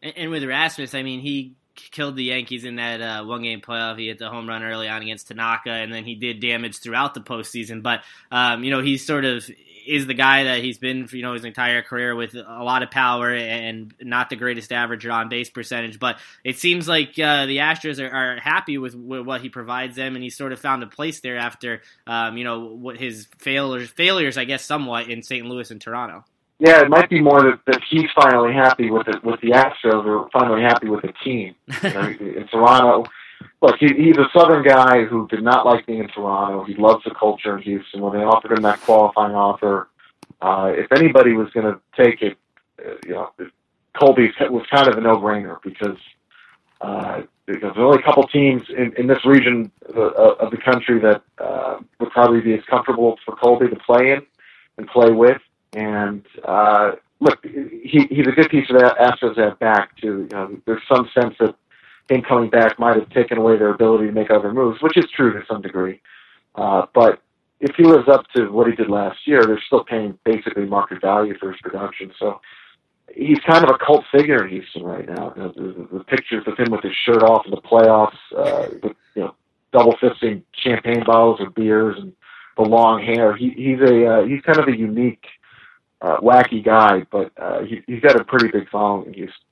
And 0.01 0.31
with 0.31 0.43
Rasmus, 0.45 0.95
I 0.95 1.03
mean, 1.03 1.19
he 1.19 1.53
killed 1.91 2.15
the 2.15 2.25
Yankees 2.25 2.65
in 2.65 2.75
that 2.75 3.01
uh, 3.01 3.25
one 3.25 3.43
game 3.43 3.61
playoff. 3.61 3.97
He 3.97 4.07
hit 4.07 4.19
the 4.19 4.29
home 4.29 4.47
run 4.47 4.63
early 4.63 4.87
on 4.87 5.01
against 5.01 5.27
Tanaka, 5.27 5.71
and 5.71 5.93
then 5.93 6.05
he 6.05 6.15
did 6.15 6.39
damage 6.39 6.79
throughout 6.79 7.13
the 7.13 7.21
postseason. 7.21 7.81
But 7.81 8.01
um, 8.31 8.63
you 8.63 8.71
know, 8.71 8.81
he 8.81 8.97
sort 8.97 9.25
of 9.25 9.49
is 9.89 10.05
the 10.05 10.13
guy 10.13 10.43
that 10.43 10.63
he's 10.63 10.77
been 10.77 11.07
for 11.07 11.15
you 11.15 11.23
know 11.23 11.33
his 11.33 11.45
entire 11.45 11.81
career 11.81 12.15
with 12.15 12.35
a 12.35 12.63
lot 12.63 12.83
of 12.83 12.91
power 12.91 13.33
and 13.33 13.93
not 14.01 14.29
the 14.29 14.35
greatest 14.35 14.71
average 14.71 15.05
on 15.05 15.29
base 15.29 15.49
percentage. 15.49 15.99
But 15.99 16.19
it 16.43 16.57
seems 16.57 16.87
like 16.87 17.17
uh, 17.19 17.45
the 17.47 17.57
Astros 17.57 17.99
are, 17.99 18.13
are 18.13 18.39
happy 18.39 18.77
with, 18.77 18.95
with, 18.95 19.25
what 19.25 19.41
he 19.41 19.49
provides 19.49 19.95
them, 19.95 20.15
and 20.15 20.23
he 20.23 20.29
sort 20.29 20.53
of 20.53 20.59
found 20.59 20.83
a 20.83 20.87
place 20.87 21.21
there 21.21 21.37
after 21.37 21.81
um, 22.05 22.37
you 22.37 22.43
know 22.43 22.65
what 22.65 22.97
his 22.97 23.27
failures 23.39 23.89
failures, 23.89 24.37
I 24.37 24.45
guess, 24.45 24.63
somewhat 24.63 25.09
in 25.09 25.23
St. 25.23 25.45
Louis 25.45 25.71
and 25.71 25.81
Toronto. 25.81 26.23
Yeah, 26.59 26.81
it 26.81 26.89
might 26.89 27.09
be 27.09 27.21
more 27.21 27.41
that, 27.41 27.59
that 27.67 27.81
he's 27.89 28.09
finally 28.13 28.53
happy 28.53 28.91
with 28.91 29.07
it 29.07 29.23
with 29.23 29.39
the 29.39 29.51
Astros, 29.51 30.05
or 30.05 30.29
finally 30.31 30.61
happy 30.61 30.89
with 30.89 31.01
the 31.01 31.13
team. 31.23 31.55
You 31.81 31.93
know, 31.93 32.01
in 32.19 32.47
Toronto, 32.51 33.09
look, 33.61 33.77
he, 33.79 33.87
he's 33.95 34.17
a 34.17 34.27
Southern 34.37 34.63
guy 34.63 35.05
who 35.05 35.27
did 35.27 35.41
not 35.41 35.65
like 35.65 35.85
being 35.85 35.99
in 35.99 36.09
Toronto. 36.09 36.65
He 36.65 36.75
loves 36.75 37.03
the 37.05 37.11
culture 37.11 37.57
in 37.57 37.63
Houston. 37.63 38.01
When 38.01 38.13
they 38.13 38.25
offered 38.25 38.51
him 38.51 38.61
that 38.63 38.81
qualifying 38.81 39.35
offer, 39.35 39.87
uh, 40.41 40.73
if 40.75 40.91
anybody 40.91 41.33
was 41.33 41.49
going 41.51 41.73
to 41.73 41.79
take 41.95 42.21
it, 42.21 42.37
uh, 42.85 42.91
you 43.05 43.13
know, 43.13 43.31
Colby 43.97 44.31
was 44.49 44.65
kind 44.69 44.87
of 44.87 44.97
a 44.97 45.01
no-brainer 45.01 45.61
because 45.63 45.97
uh, 46.81 47.21
because 47.45 47.73
there's 47.75 47.77
only 47.77 47.99
a 47.99 48.03
couple 48.03 48.23
teams 48.27 48.61
in, 48.69 48.93
in 48.95 49.07
this 49.07 49.25
region 49.25 49.71
of, 49.89 49.97
of 50.37 50.51
the 50.51 50.57
country 50.57 50.99
that 50.99 51.23
uh, 51.39 51.79
would 51.99 52.09
probably 52.11 52.41
be 52.41 52.53
as 52.53 52.63
comfortable 52.69 53.17
for 53.25 53.35
Colby 53.35 53.67
to 53.67 53.75
play 53.75 54.11
in 54.11 54.21
and 54.77 54.87
play 54.87 55.11
with. 55.11 55.41
And 55.73 56.25
uh, 56.43 56.93
look, 57.19 57.43
he, 57.43 58.07
he's 58.09 58.27
a 58.27 58.31
good 58.31 58.49
piece 58.49 58.69
of 58.69 58.79
that 58.79 58.97
Astros 58.97 59.37
at 59.37 59.59
back 59.59 59.95
too. 59.97 60.27
You 60.31 60.37
know, 60.37 60.61
there's 60.65 60.81
some 60.91 61.09
sense 61.13 61.35
that 61.39 61.55
him 62.09 62.21
coming 62.23 62.49
back 62.49 62.79
might 62.79 62.95
have 62.95 63.09
taken 63.09 63.37
away 63.37 63.57
their 63.57 63.73
ability 63.73 64.07
to 64.07 64.11
make 64.11 64.31
other 64.31 64.51
moves, 64.51 64.81
which 64.81 64.97
is 64.97 65.05
true 65.15 65.33
to 65.33 65.45
some 65.47 65.61
degree. 65.61 66.01
Uh, 66.55 66.85
but 66.93 67.21
if 67.59 67.75
he 67.75 67.83
lives 67.83 68.07
up 68.07 68.25
to 68.35 68.51
what 68.51 68.67
he 68.67 68.75
did 68.75 68.89
last 68.89 69.19
year, 69.27 69.43
they're 69.45 69.61
still 69.67 69.83
paying 69.83 70.17
basically 70.23 70.65
market 70.65 71.01
value 71.01 71.37
for 71.37 71.51
his 71.51 71.61
production. 71.61 72.11
So 72.17 72.41
he's 73.13 73.39
kind 73.39 73.63
of 73.63 73.69
a 73.69 73.77
cult 73.77 74.05
figure 74.11 74.43
in 74.43 74.49
Houston 74.49 74.83
right 74.83 75.07
now. 75.07 75.33
You 75.35 75.43
know, 75.43 75.51
the, 75.55 75.97
the 75.97 76.03
pictures 76.05 76.45
of 76.47 76.57
him 76.57 76.71
with 76.71 76.81
his 76.81 76.95
shirt 77.05 77.21
off 77.21 77.45
in 77.45 77.51
the 77.51 77.61
playoffs, 77.61 78.17
uh, 78.35 78.69
with, 78.81 78.97
you 79.15 79.23
know, 79.23 79.35
double 79.71 79.93
fisting 79.97 80.41
champagne 80.53 81.03
bottles 81.05 81.39
of 81.41 81.53
beers 81.53 81.95
and 81.99 82.13
the 82.57 82.63
long 82.63 83.03
hair. 83.03 83.35
He, 83.35 83.51
he's 83.51 83.79
a 83.81 84.05
uh, 84.05 84.25
he's 84.25 84.41
kind 84.41 84.57
of 84.57 84.67
a 84.67 84.75
unique 84.75 85.25
uh, 86.01 86.17
wacky 86.21 86.63
guy, 86.63 87.05
but 87.11 87.31
uh, 87.37 87.61
he, 87.63 87.81
he's 87.87 88.01
got 88.01 88.19
a 88.19 88.23
pretty 88.23 88.47
big 88.47 88.69
following 88.69 89.07
in 89.07 89.13
Houston. 89.13 89.45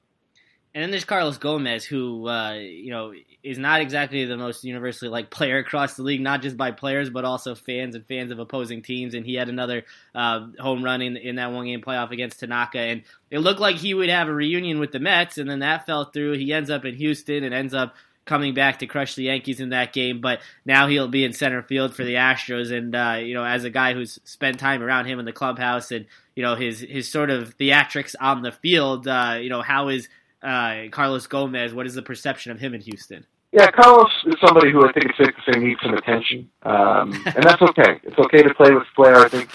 And 0.77 0.83
then 0.83 0.91
there's 0.91 1.05
Carlos 1.05 1.39
Gomez, 1.39 1.85
who 1.85 2.27
uh, 2.27 2.53
you 2.53 2.91
know 2.91 3.11
is 3.41 3.57
not 3.57 3.81
exactly 3.81 4.25
the 4.25 4.37
most 4.37 4.63
universally 4.63 5.09
liked 5.09 5.31
player 5.31 5.57
across 5.57 5.95
the 5.95 6.03
league, 6.03 6.21
not 6.21 6.43
just 6.43 6.55
by 6.55 6.69
players 6.69 7.09
but 7.09 7.25
also 7.25 7.55
fans 7.55 7.95
and 7.95 8.05
fans 8.05 8.31
of 8.31 8.37
opposing 8.37 8.83
teams. 8.83 9.15
And 9.15 9.25
he 9.25 9.33
had 9.33 9.49
another 9.49 9.85
uh, 10.13 10.45
home 10.59 10.83
run 10.83 11.01
in, 11.01 11.17
in 11.17 11.37
that 11.37 11.51
one 11.51 11.65
game 11.65 11.81
playoff 11.81 12.11
against 12.11 12.41
Tanaka, 12.41 12.77
and 12.77 13.01
it 13.31 13.39
looked 13.39 13.59
like 13.59 13.77
he 13.77 13.95
would 13.95 14.09
have 14.09 14.27
a 14.27 14.33
reunion 14.33 14.79
with 14.79 14.91
the 14.91 14.99
Mets, 14.99 15.39
and 15.39 15.49
then 15.49 15.59
that 15.59 15.87
fell 15.87 16.05
through. 16.05 16.33
He 16.33 16.53
ends 16.53 16.69
up 16.69 16.85
in 16.85 16.93
Houston 16.93 17.43
and 17.43 17.55
ends 17.55 17.73
up 17.73 17.95
coming 18.27 18.53
back 18.53 18.79
to 18.79 18.87
crush 18.87 19.15
the 19.15 19.23
Yankees 19.23 19.59
in 19.59 19.69
that 19.69 19.93
game, 19.93 20.21
but 20.21 20.39
now 20.65 20.87
he'll 20.87 21.07
be 21.07 21.23
in 21.23 21.33
center 21.33 21.63
field 21.63 21.95
for 21.95 22.03
the 22.03 22.15
Astros. 22.15 22.71
And 22.71 22.95
uh, 22.95 23.17
you 23.19 23.33
know, 23.33 23.43
as 23.43 23.63
a 23.63 23.69
guy 23.69 23.93
who's 23.93 24.19
spent 24.23 24.59
time 24.59 24.83
around 24.83 25.05
him 25.05 25.19
in 25.19 25.25
the 25.25 25.33
clubhouse 25.33 25.91
and 25.91 26.05
you 26.35 26.43
know 26.43 26.55
his 26.55 26.81
his 26.81 27.09
sort 27.09 27.29
of 27.29 27.57
theatrics 27.57 28.15
on 28.19 28.41
the 28.41 28.51
field, 28.51 29.07
uh, 29.07 29.37
you 29.41 29.49
know, 29.49 29.61
how 29.61 29.87
is 29.87 30.07
uh, 30.43 30.83
Carlos 30.91 31.25
Gomez? 31.27 31.73
What 31.73 31.87
is 31.87 31.95
the 31.95 32.03
perception 32.03 32.51
of 32.51 32.59
him 32.59 32.73
in 32.73 32.81
Houston? 32.81 33.25
Yeah, 33.51 33.71
Carlos 33.71 34.11
is 34.25 34.35
somebody 34.45 34.71
who 34.71 34.87
I 34.87 34.91
think 34.91 35.05
it's 35.05 35.17
safe 35.17 35.33
to 35.35 35.51
say 35.51 35.59
needs 35.59 35.79
some 35.81 35.93
attention, 35.93 36.49
um, 36.63 37.13
and 37.25 37.43
that's 37.43 37.61
okay. 37.61 37.99
It's 38.03 38.19
okay 38.19 38.43
to 38.43 38.53
play 38.53 38.73
with 38.73 38.83
flair. 38.95 39.15
I 39.15 39.29
think 39.29 39.49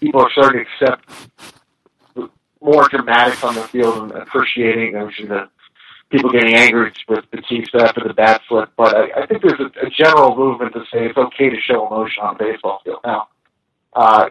people 0.00 0.22
are 0.22 0.30
starting 0.32 0.64
to 0.64 0.86
accept 0.86 1.08
more 2.64 2.88
dramatics 2.88 3.44
on 3.44 3.54
the 3.54 3.62
field 3.68 4.04
and 4.04 4.12
appreciating 4.12 4.96
actually 4.96 5.28
the 5.28 5.48
people 6.14 6.30
getting 6.30 6.54
angry 6.54 6.92
with 7.08 7.24
the 7.32 7.40
team 7.42 7.64
staff 7.66 7.94
for 7.94 8.06
the 8.06 8.14
bat 8.14 8.40
flip. 8.48 8.70
But 8.76 8.94
I, 8.96 9.22
I 9.22 9.26
think 9.26 9.42
there's 9.42 9.58
a, 9.58 9.86
a 9.86 9.90
general 9.90 10.36
movement 10.36 10.72
to 10.74 10.80
say 10.92 11.06
it's 11.06 11.18
okay 11.18 11.50
to 11.50 11.60
show 11.60 11.86
emotion 11.86 12.22
on 12.22 12.36
a 12.36 12.38
baseball 12.38 12.80
field. 12.84 13.00
Now, 13.04 13.28
uh, 13.94 14.28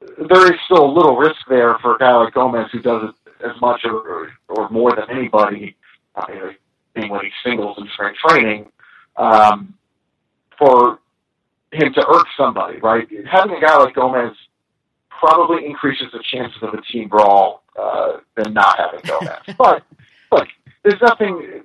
there 0.00 0.52
is 0.52 0.58
still 0.66 0.84
a 0.84 0.92
little 0.92 1.16
risk 1.16 1.40
there 1.48 1.76
for 1.80 1.96
a 1.96 1.98
guy 1.98 2.14
like 2.14 2.34
Gomez 2.34 2.68
who 2.72 2.80
does 2.80 3.10
it 3.10 3.44
as 3.44 3.60
much 3.60 3.80
or, 3.84 4.30
or 4.48 4.68
more 4.70 4.92
than 4.94 5.10
anybody, 5.10 5.76
uh, 6.14 6.24
you 6.28 6.34
know, 6.34 6.50
being 6.94 7.10
when 7.10 7.24
he 7.24 7.30
singles 7.44 7.76
in 7.78 7.88
spring 7.94 8.14
training, 8.28 8.70
um, 9.16 9.74
for 10.56 11.00
him 11.72 11.92
to 11.92 12.06
irk 12.08 12.26
somebody, 12.36 12.78
right? 12.78 13.08
Having 13.30 13.56
a 13.56 13.60
guy 13.60 13.76
like 13.78 13.94
Gomez 13.94 14.36
probably 15.10 15.66
increases 15.66 16.06
the 16.12 16.22
chances 16.30 16.62
of 16.62 16.74
a 16.74 16.80
team 16.82 17.08
brawl 17.08 17.64
uh, 17.76 18.18
than 18.36 18.52
not 18.52 18.78
having 18.78 19.00
Gomez. 19.04 19.56
but 19.58 19.82
look, 20.32 20.48
there's 20.82 21.00
nothing. 21.00 21.62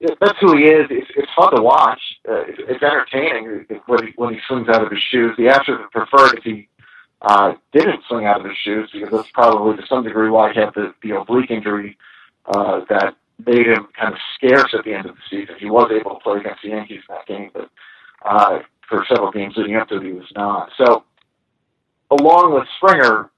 That's 0.00 0.38
who 0.40 0.56
he 0.56 0.64
is. 0.64 0.86
It's, 0.90 1.10
it's 1.14 1.30
fun 1.36 1.54
to 1.54 1.62
watch. 1.62 2.00
Uh, 2.26 2.42
it's, 2.46 2.58
it's 2.68 2.82
entertaining 2.82 3.66
when 3.86 4.06
he, 4.06 4.12
when 4.16 4.34
he 4.34 4.40
swings 4.48 4.68
out 4.68 4.82
of 4.82 4.90
his 4.90 5.00
shoes. 5.10 5.36
The 5.36 5.44
Astros 5.44 5.80
would 5.80 5.90
prefer 5.90 6.36
if 6.36 6.42
he 6.42 6.68
uh, 7.22 7.52
didn't 7.72 8.02
swing 8.08 8.24
out 8.24 8.40
of 8.40 8.46
his 8.46 8.56
shoes 8.64 8.88
because 8.92 9.10
that's 9.10 9.30
probably 9.32 9.76
to 9.76 9.86
some 9.86 10.04
degree 10.04 10.30
why 10.30 10.52
he 10.52 10.60
had 10.60 10.72
the, 10.74 10.94
the 11.02 11.16
oblique 11.18 11.50
injury 11.50 11.98
uh, 12.46 12.80
that 12.88 13.14
made 13.46 13.66
him 13.66 13.88
kind 13.98 14.14
of 14.14 14.20
scarce 14.34 14.74
at 14.76 14.84
the 14.84 14.94
end 14.94 15.06
of 15.06 15.16
the 15.16 15.22
season. 15.28 15.54
He 15.58 15.70
was 15.70 15.90
able 15.92 16.14
to 16.14 16.20
play 16.20 16.40
against 16.40 16.62
the 16.62 16.70
Yankees 16.70 17.02
in 17.08 17.14
that 17.14 17.26
game, 17.26 17.50
but 17.52 17.70
uh, 18.24 18.60
for 18.88 19.04
several 19.08 19.30
games 19.30 19.54
leading 19.56 19.76
up 19.76 19.88
to 19.88 19.96
it, 19.96 20.04
he 20.04 20.12
was 20.12 20.30
not. 20.34 20.70
So, 20.76 21.04
along 22.10 22.54
with 22.54 22.64
Springer, 22.76 23.30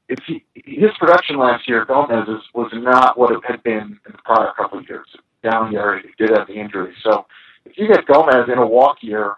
his 0.55 0.91
production 0.99 1.39
last 1.39 1.69
year, 1.69 1.85
Gomez's 1.85 2.43
was 2.55 2.71
not 2.75 3.19
what 3.19 3.33
it 3.33 3.41
had 3.47 3.63
been 3.63 3.99
in 4.07 4.13
the 4.13 4.19
prior 4.25 4.53
couple 4.57 4.79
of 4.79 4.89
years. 4.89 5.07
Down 5.43 5.73
year, 5.73 6.01
he 6.01 6.11
did 6.19 6.37
have 6.37 6.47
the 6.47 6.55
injury. 6.55 6.95
So, 7.03 7.27
if 7.65 7.77
you 7.77 7.89
get 7.89 8.07
Gomez 8.07 8.49
in 8.51 8.59
a 8.59 8.67
walk 8.67 8.99
year, 9.03 9.37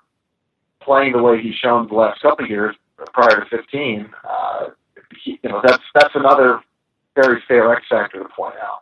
playing 0.82 1.12
the 1.12 1.22
way 1.22 1.40
he's 1.40 1.54
shown 1.54 1.88
the 1.88 1.94
last 1.94 2.20
couple 2.20 2.44
of 2.44 2.50
years, 2.50 2.74
prior 3.12 3.40
to 3.40 3.46
15, 3.50 4.10
uh, 4.28 4.66
he, 5.22 5.38
you 5.42 5.50
know, 5.50 5.60
that's 5.64 5.82
that's 5.94 6.14
another 6.14 6.60
very 7.14 7.42
fair 7.46 7.72
X 7.72 7.82
factor 7.88 8.22
to 8.22 8.28
point 8.28 8.54
out. 8.62 8.80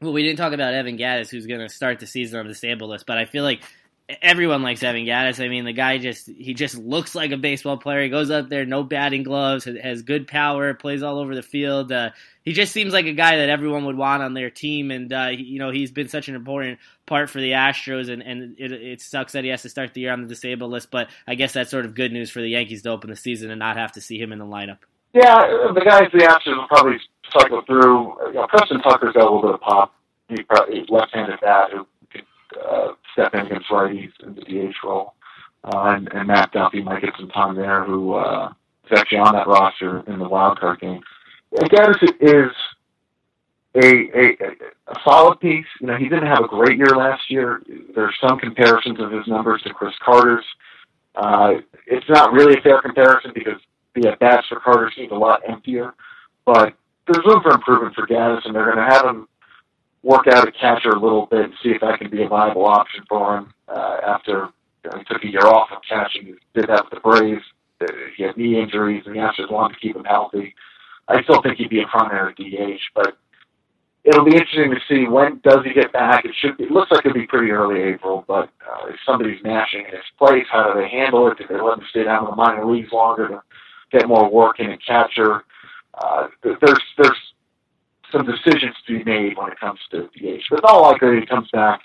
Well, 0.00 0.12
we 0.12 0.22
didn't 0.22 0.38
talk 0.38 0.52
about 0.52 0.74
Evan 0.74 0.98
Gattis, 0.98 1.30
who's 1.30 1.46
going 1.46 1.60
to 1.60 1.68
start 1.68 2.00
the 2.00 2.06
season 2.06 2.40
on 2.40 2.46
the 2.46 2.52
disabled 2.52 2.90
list, 2.90 3.06
but 3.06 3.18
I 3.18 3.24
feel 3.24 3.44
like 3.44 3.62
everyone 4.08 4.62
likes 4.62 4.82
Evan 4.82 5.04
Gattis. 5.04 5.42
I 5.42 5.48
mean, 5.48 5.64
the 5.64 5.72
guy 5.72 5.98
just 5.98 6.26
he 6.26 6.54
just 6.54 6.76
looks 6.76 7.14
like 7.14 7.30
a 7.32 7.36
baseball 7.36 7.76
player. 7.76 8.02
He 8.02 8.08
goes 8.08 8.30
up 8.30 8.48
there, 8.48 8.64
no 8.64 8.82
batting 8.82 9.22
gloves, 9.22 9.64
has 9.64 10.02
good 10.02 10.26
power, 10.26 10.74
plays 10.74 11.02
all 11.02 11.18
over 11.18 11.34
the 11.34 11.42
field. 11.42 11.92
Uh, 11.92 12.10
he 12.44 12.52
just 12.52 12.72
seems 12.72 12.92
like 12.92 13.06
a 13.06 13.12
guy 13.12 13.36
that 13.36 13.48
everyone 13.48 13.84
would 13.86 13.96
want 13.96 14.22
on 14.22 14.34
their 14.34 14.50
team, 14.50 14.90
and 14.90 15.12
uh, 15.12 15.28
you 15.32 15.58
know 15.58 15.70
he's 15.70 15.90
been 15.90 16.08
such 16.08 16.28
an 16.28 16.34
important 16.34 16.78
part 17.06 17.30
for 17.30 17.40
the 17.40 17.52
Astros, 17.52 18.10
and 18.10 18.22
and 18.22 18.56
it, 18.58 18.72
it 18.72 19.00
sucks 19.00 19.32
that 19.32 19.44
he 19.44 19.50
has 19.50 19.62
to 19.62 19.68
start 19.68 19.94
the 19.94 20.02
year 20.02 20.12
on 20.12 20.22
the 20.22 20.28
disabled 20.28 20.70
list. 20.70 20.90
But 20.90 21.08
I 21.26 21.34
guess 21.34 21.52
that's 21.52 21.70
sort 21.70 21.84
of 21.84 21.94
good 21.94 22.12
news 22.12 22.30
for 22.30 22.40
the 22.40 22.48
Yankees 22.48 22.82
to 22.82 22.90
open 22.90 23.10
the 23.10 23.16
season 23.16 23.50
and 23.50 23.58
not 23.58 23.76
have 23.76 23.92
to 23.92 24.00
see 24.00 24.18
him 24.18 24.32
in 24.32 24.38
the 24.38 24.46
lineup. 24.46 24.78
Yeah, 25.14 25.70
the 25.74 25.82
guys 25.84 26.08
the 26.12 26.20
Astros 26.20 26.56
will 26.56 26.68
probably 26.68 26.98
cycle 27.32 27.62
through. 27.66 28.14
You 28.28 28.34
know, 28.34 28.46
Preston 28.48 28.80
Tucker's 28.80 29.12
got 29.12 29.22
a 29.22 29.30
little 29.30 29.42
bit 29.42 29.54
of 29.54 29.60
pop. 29.60 29.94
He's 30.28 30.44
probably 30.48 30.84
left-handed 30.88 31.40
bat 31.40 31.70
who 31.72 31.86
uh, 32.58 32.92
step 33.12 33.34
in 33.34 33.46
against 33.46 33.70
in 33.70 34.34
the 34.34 34.42
DH 34.42 34.76
role. 34.84 35.14
Uh, 35.64 35.94
and, 35.96 36.12
and 36.12 36.26
Matt 36.26 36.52
Duffy 36.52 36.82
might 36.82 37.02
get 37.02 37.14
some 37.16 37.28
time 37.28 37.54
there, 37.54 37.84
who 37.84 38.14
uh, 38.14 38.52
is 38.90 38.98
actually 38.98 39.18
on 39.18 39.34
that 39.34 39.46
roster 39.46 40.00
in 40.08 40.18
the 40.18 40.28
wild 40.28 40.58
card 40.58 40.80
game. 40.80 41.00
Gattis 41.54 42.02
is 42.20 42.50
a, 43.74 44.18
a 44.18 44.36
a 44.88 45.00
solid 45.04 45.40
piece. 45.40 45.66
You 45.80 45.86
know, 45.86 45.96
he 45.96 46.08
didn't 46.08 46.26
have 46.26 46.44
a 46.44 46.48
great 46.48 46.78
year 46.78 46.96
last 46.96 47.30
year. 47.30 47.62
There's 47.94 48.14
some 48.20 48.38
comparisons 48.38 49.00
of 49.00 49.12
his 49.12 49.26
numbers 49.26 49.62
to 49.62 49.72
Chris 49.72 49.94
Carter's. 50.04 50.44
Uh, 51.14 51.54
it's 51.86 52.08
not 52.08 52.32
really 52.32 52.58
a 52.58 52.62
fair 52.62 52.80
comparison 52.80 53.32
because 53.34 53.60
the 53.94 54.08
at 54.08 54.18
bats 54.18 54.46
for 54.48 54.60
Carter 54.60 54.90
seemed 54.96 55.12
a 55.12 55.18
lot 55.18 55.42
emptier, 55.46 55.94
but 56.44 56.74
there's 57.06 57.24
room 57.26 57.42
for 57.42 57.52
improvement 57.52 57.94
for 57.94 58.06
Gattis, 58.06 58.44
and 58.46 58.54
they're 58.54 58.72
going 58.72 58.76
to 58.76 58.94
have 58.94 59.04
him 59.04 59.28
work 60.02 60.26
out 60.28 60.48
a 60.48 60.52
catcher 60.52 60.90
a 60.90 60.98
little 60.98 61.26
bit 61.26 61.44
and 61.44 61.54
see 61.62 61.70
if 61.70 61.80
that 61.80 61.98
can 61.98 62.10
be 62.10 62.22
a 62.22 62.28
viable 62.28 62.66
option 62.66 63.04
for 63.08 63.38
him 63.38 63.54
uh, 63.68 63.98
after 64.06 64.48
you 64.84 64.90
know, 64.90 64.98
he 64.98 65.04
took 65.04 65.22
a 65.24 65.28
year 65.28 65.46
off 65.46 65.68
of 65.70 65.78
catching. 65.88 66.26
He 66.26 66.34
did 66.54 66.68
that 66.68 66.84
with 66.84 66.94
the 66.94 67.00
Braves. 67.00 67.42
He 68.16 68.22
had 68.22 68.36
knee 68.36 68.60
injuries, 68.60 69.02
and 69.06 69.14
the 69.14 69.20
Astros 69.20 69.50
wanted 69.50 69.74
to 69.74 69.80
keep 69.80 69.96
him 69.96 70.04
healthy. 70.04 70.54
I 71.08 71.22
still 71.22 71.42
think 71.42 71.58
he'd 71.58 71.70
be 71.70 71.82
a 71.82 71.86
primary 71.86 72.32
DH, 72.34 72.80
but 72.94 73.16
it'll 74.04 74.24
be 74.24 74.32
interesting 74.32 74.70
to 74.70 74.80
see 74.88 75.08
when 75.08 75.40
does 75.44 75.64
he 75.64 75.72
get 75.72 75.92
back. 75.92 76.24
It 76.24 76.32
should. 76.40 76.60
It 76.60 76.70
looks 76.70 76.90
like 76.90 77.04
it'll 77.04 77.14
be 77.14 77.26
pretty 77.26 77.50
early 77.50 77.82
April, 77.82 78.24
but 78.26 78.50
uh, 78.68 78.86
if 78.88 78.96
somebody's 79.04 79.42
gnashing 79.42 79.80
in 79.80 79.86
his 79.86 80.04
place, 80.18 80.46
how 80.50 80.72
do 80.72 80.80
they 80.80 80.88
handle 80.88 81.28
it? 81.30 81.38
Do 81.38 81.44
they 81.48 81.60
let 81.60 81.78
him 81.78 81.84
stay 81.90 82.04
down 82.04 82.24
in 82.24 82.30
the 82.30 82.36
minor 82.36 82.64
leagues 82.64 82.92
longer 82.92 83.28
to 83.28 83.42
get 83.90 84.08
more 84.08 84.30
work 84.30 84.60
in 84.60 84.70
at 84.70 84.84
catcher? 84.84 85.44
Uh, 85.94 86.28
there's 86.42 86.82
there's 86.96 87.31
some 88.12 88.26
decisions 88.26 88.76
to 88.86 88.98
be 88.98 89.04
made 89.04 89.36
when 89.36 89.50
it 89.50 89.58
comes 89.58 89.80
to 89.90 90.02
DH. 90.14 90.44
But 90.50 90.58
it's 90.60 90.68
all 90.68 90.82
likely 90.82 91.20
he 91.20 91.26
comes 91.26 91.48
back 91.50 91.80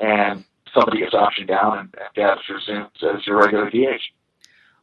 and 0.00 0.44
somebody 0.72 1.00
gets 1.00 1.14
optioned 1.14 1.48
down 1.48 1.78
and, 1.78 1.94
and 1.94 2.14
Gattis 2.16 2.48
resumes 2.48 2.90
as 3.02 3.26
your 3.26 3.38
regular 3.38 3.70
DH. 3.70 4.00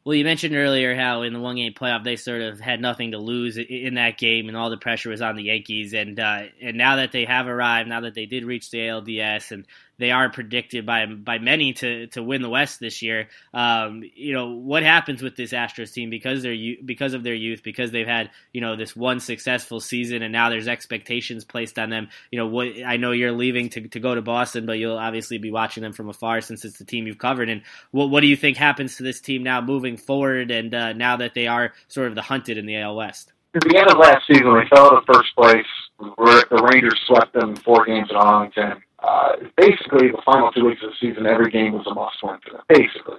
Well, 0.03 0.15
you 0.15 0.23
mentioned 0.23 0.55
earlier 0.55 0.95
how 0.95 1.21
in 1.21 1.31
the 1.31 1.39
one 1.39 1.57
game 1.57 1.73
playoff 1.73 2.03
they 2.03 2.15
sort 2.15 2.41
of 2.41 2.59
had 2.59 2.81
nothing 2.81 3.11
to 3.11 3.19
lose 3.19 3.57
in 3.57 3.93
that 3.95 4.17
game, 4.17 4.47
and 4.47 4.57
all 4.57 4.71
the 4.71 4.77
pressure 4.77 5.11
was 5.11 5.21
on 5.21 5.35
the 5.35 5.43
Yankees. 5.43 5.93
And 5.93 6.19
uh, 6.19 6.45
and 6.59 6.75
now 6.75 6.95
that 6.95 7.11
they 7.11 7.25
have 7.25 7.45
arrived, 7.45 7.87
now 7.87 8.01
that 8.01 8.15
they 8.15 8.25
did 8.25 8.43
reach 8.43 8.71
the 8.71 8.79
ALDS, 8.79 9.51
and 9.51 9.67
they 10.01 10.11
are 10.11 10.29
predicted 10.29 10.85
by 10.85 11.05
by 11.05 11.37
many 11.37 11.73
to, 11.73 12.07
to 12.07 12.23
win 12.23 12.41
the 12.41 12.49
West 12.49 12.79
this 12.79 13.01
year. 13.03 13.27
Um, 13.53 14.03
you 14.15 14.33
know 14.33 14.49
what 14.49 14.81
happens 14.81 15.21
with 15.21 15.35
this 15.35 15.53
Astros 15.53 15.93
team 15.93 16.09
because 16.09 16.41
they're 16.41 16.57
because 16.83 17.13
of 17.13 17.23
their 17.23 17.35
youth, 17.35 17.61
because 17.63 17.91
they've 17.91 18.07
had 18.07 18.31
you 18.51 18.61
know 18.61 18.75
this 18.75 18.95
one 18.95 19.19
successful 19.19 19.79
season, 19.79 20.23
and 20.23 20.31
now 20.31 20.49
there's 20.49 20.67
expectations 20.67 21.45
placed 21.45 21.77
on 21.77 21.91
them. 21.91 22.09
You 22.31 22.39
know 22.39 22.47
what 22.47 22.67
I 22.83 22.97
know 22.97 23.11
you're 23.11 23.31
leaving 23.31 23.69
to, 23.69 23.87
to 23.89 23.99
go 23.99 24.15
to 24.15 24.23
Boston, 24.23 24.65
but 24.65 24.79
you'll 24.79 24.97
obviously 24.97 25.37
be 25.37 25.51
watching 25.51 25.83
them 25.83 25.93
from 25.93 26.09
afar 26.09 26.41
since 26.41 26.65
it's 26.65 26.79
the 26.79 26.85
team 26.85 27.05
you've 27.05 27.19
covered. 27.19 27.49
And 27.49 27.61
what 27.91 28.09
what 28.09 28.21
do 28.21 28.27
you 28.27 28.35
think 28.35 28.57
happens 28.57 28.97
to 28.97 29.03
this 29.03 29.21
team 29.21 29.43
now 29.43 29.61
moving 29.61 29.97
forward, 29.97 30.49
and 30.49 30.73
uh, 30.73 30.93
now 30.93 31.17
that 31.17 31.35
they 31.35 31.45
are 31.45 31.73
sort 31.87 32.07
of 32.07 32.15
the 32.15 32.23
hunted 32.23 32.57
in 32.57 32.65
the 32.65 32.77
AL 32.77 32.95
West? 32.95 33.33
At 33.53 33.61
the 33.61 33.77
end 33.77 33.91
of 33.91 33.97
last 33.97 34.25
season, 34.25 34.51
we 34.53 34.67
fell 34.73 34.89
to 34.89 35.01
first 35.05 35.35
place. 35.35 35.65
The 35.99 36.69
Rangers 36.71 36.99
swept 37.05 37.33
them 37.33 37.55
four 37.55 37.85
games 37.85 38.09
in 38.09 38.15
Arlington 38.15 38.81
uh, 39.01 39.33
basically 39.57 40.09
the 40.09 40.21
final 40.25 40.51
two 40.51 40.65
weeks 40.65 40.81
of 40.83 40.89
the 40.91 40.95
season, 40.99 41.25
every 41.25 41.51
game 41.51 41.73
was 41.73 41.87
a 41.87 41.93
must-win 41.93 42.37
for 42.43 42.51
them, 42.51 42.61
basically. 42.69 43.17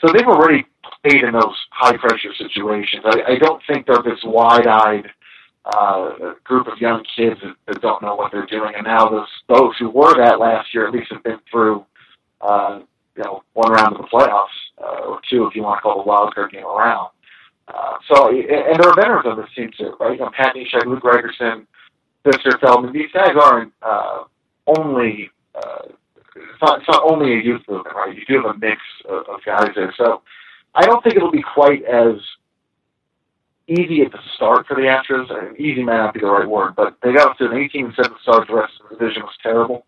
So 0.00 0.12
they've 0.12 0.26
already 0.26 0.66
played 1.02 1.22
in 1.22 1.32
those 1.32 1.56
high-pressure 1.70 2.34
situations. 2.38 3.02
I, 3.04 3.34
I 3.34 3.36
don't 3.38 3.62
think 3.68 3.86
they're 3.86 4.02
this 4.02 4.20
wide-eyed 4.24 5.08
uh, 5.64 6.34
group 6.44 6.66
of 6.66 6.78
young 6.78 7.04
kids 7.16 7.40
that, 7.42 7.54
that 7.66 7.82
don't 7.82 8.02
know 8.02 8.16
what 8.16 8.32
they're 8.32 8.46
doing. 8.46 8.72
And 8.74 8.84
now 8.84 9.08
those 9.08 9.28
those 9.48 9.76
who 9.78 9.90
were 9.90 10.16
that 10.16 10.40
last 10.40 10.74
year 10.74 10.88
at 10.88 10.92
least 10.92 11.12
have 11.12 11.22
been 11.22 11.38
through, 11.50 11.84
uh, 12.40 12.80
you 13.16 13.22
know, 13.22 13.42
one 13.52 13.70
round 13.70 13.94
of 13.94 14.02
the 14.02 14.08
playoffs 14.08 14.46
uh, 14.82 15.06
or 15.06 15.20
two, 15.30 15.46
if 15.46 15.54
you 15.54 15.62
want 15.62 15.78
to 15.78 15.82
call 15.82 16.02
the 16.02 16.08
wild 16.08 16.34
card 16.34 16.50
game 16.50 16.64
around. 16.64 17.10
Uh, 17.68 17.94
so, 18.12 18.30
and 18.30 18.80
there 18.80 18.88
are 18.88 18.96
veterans 18.96 19.26
on 19.26 19.36
this 19.36 19.48
team 19.54 19.70
too, 19.78 19.94
right? 20.00 20.18
You 20.18 20.24
know, 20.24 20.30
Pat 20.36 20.56
Neshek, 20.56 20.84
Luke 20.84 21.02
Gregerson, 21.02 21.64
Victor 22.24 22.58
Feldman. 22.60 22.92
These 22.92 23.12
guys 23.14 23.36
aren't 23.40 23.72
uh, 23.82 24.24
only 24.66 25.30
uh, 25.54 25.88
it's 26.34 26.62
not 26.62 26.80
it's 26.80 26.88
not 26.88 27.02
only 27.04 27.34
a 27.34 27.42
youth 27.42 27.62
movement, 27.68 27.94
right? 27.94 28.16
You 28.16 28.24
do 28.26 28.42
have 28.42 28.56
a 28.56 28.58
mix 28.58 28.80
of, 29.08 29.28
of 29.28 29.44
guys 29.44 29.70
there, 29.74 29.94
so 29.96 30.22
I 30.74 30.86
don't 30.86 31.02
think 31.02 31.16
it'll 31.16 31.30
be 31.30 31.42
quite 31.54 31.84
as 31.84 32.16
easy 33.68 34.02
at 34.02 34.12
the 34.12 34.18
start 34.34 34.66
for 34.66 34.74
the 34.74 34.82
Astros. 34.82 35.58
Easy 35.58 35.82
might 35.82 35.98
not 35.98 36.14
be 36.14 36.20
the 36.20 36.26
right 36.26 36.48
word, 36.48 36.74
but 36.76 36.96
they 37.02 37.12
got 37.12 37.36
to 37.38 37.50
an 37.50 37.56
18 37.56 37.94
7 37.96 38.12
start. 38.22 38.48
The 38.48 38.54
rest 38.54 38.72
of 38.82 38.90
the 38.90 38.96
division 38.96 39.22
was 39.22 39.34
terrible. 39.42 39.86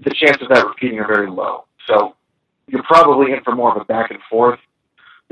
the 0.00 0.10
chances 0.10 0.42
of 0.42 0.48
that 0.50 0.66
repeating 0.66 0.98
are 0.98 1.06
very 1.06 1.30
low. 1.30 1.64
So 1.86 2.16
you're 2.66 2.82
probably 2.84 3.32
in 3.32 3.42
for 3.42 3.54
more 3.54 3.74
of 3.74 3.80
a 3.80 3.84
back 3.84 4.10
and 4.10 4.20
forth 4.28 4.58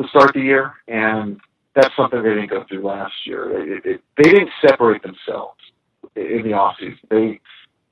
to 0.01 0.09
start 0.09 0.35
the 0.35 0.41
year, 0.41 0.75
and 0.89 1.41
that's 1.75 1.95
something 1.97 2.23
they 2.23 2.31
didn't 2.31 2.51
go 2.51 2.65
through 2.69 2.85
last 2.87 3.15
year. 3.25 3.77
It, 3.77 3.87
it, 3.87 4.01
they 4.17 4.31
didn't 4.31 4.51
separate 4.67 5.03
themselves 5.03 5.59
in 6.17 6.43
the 6.43 6.51
offseason. 6.51 6.99
They 7.11 7.41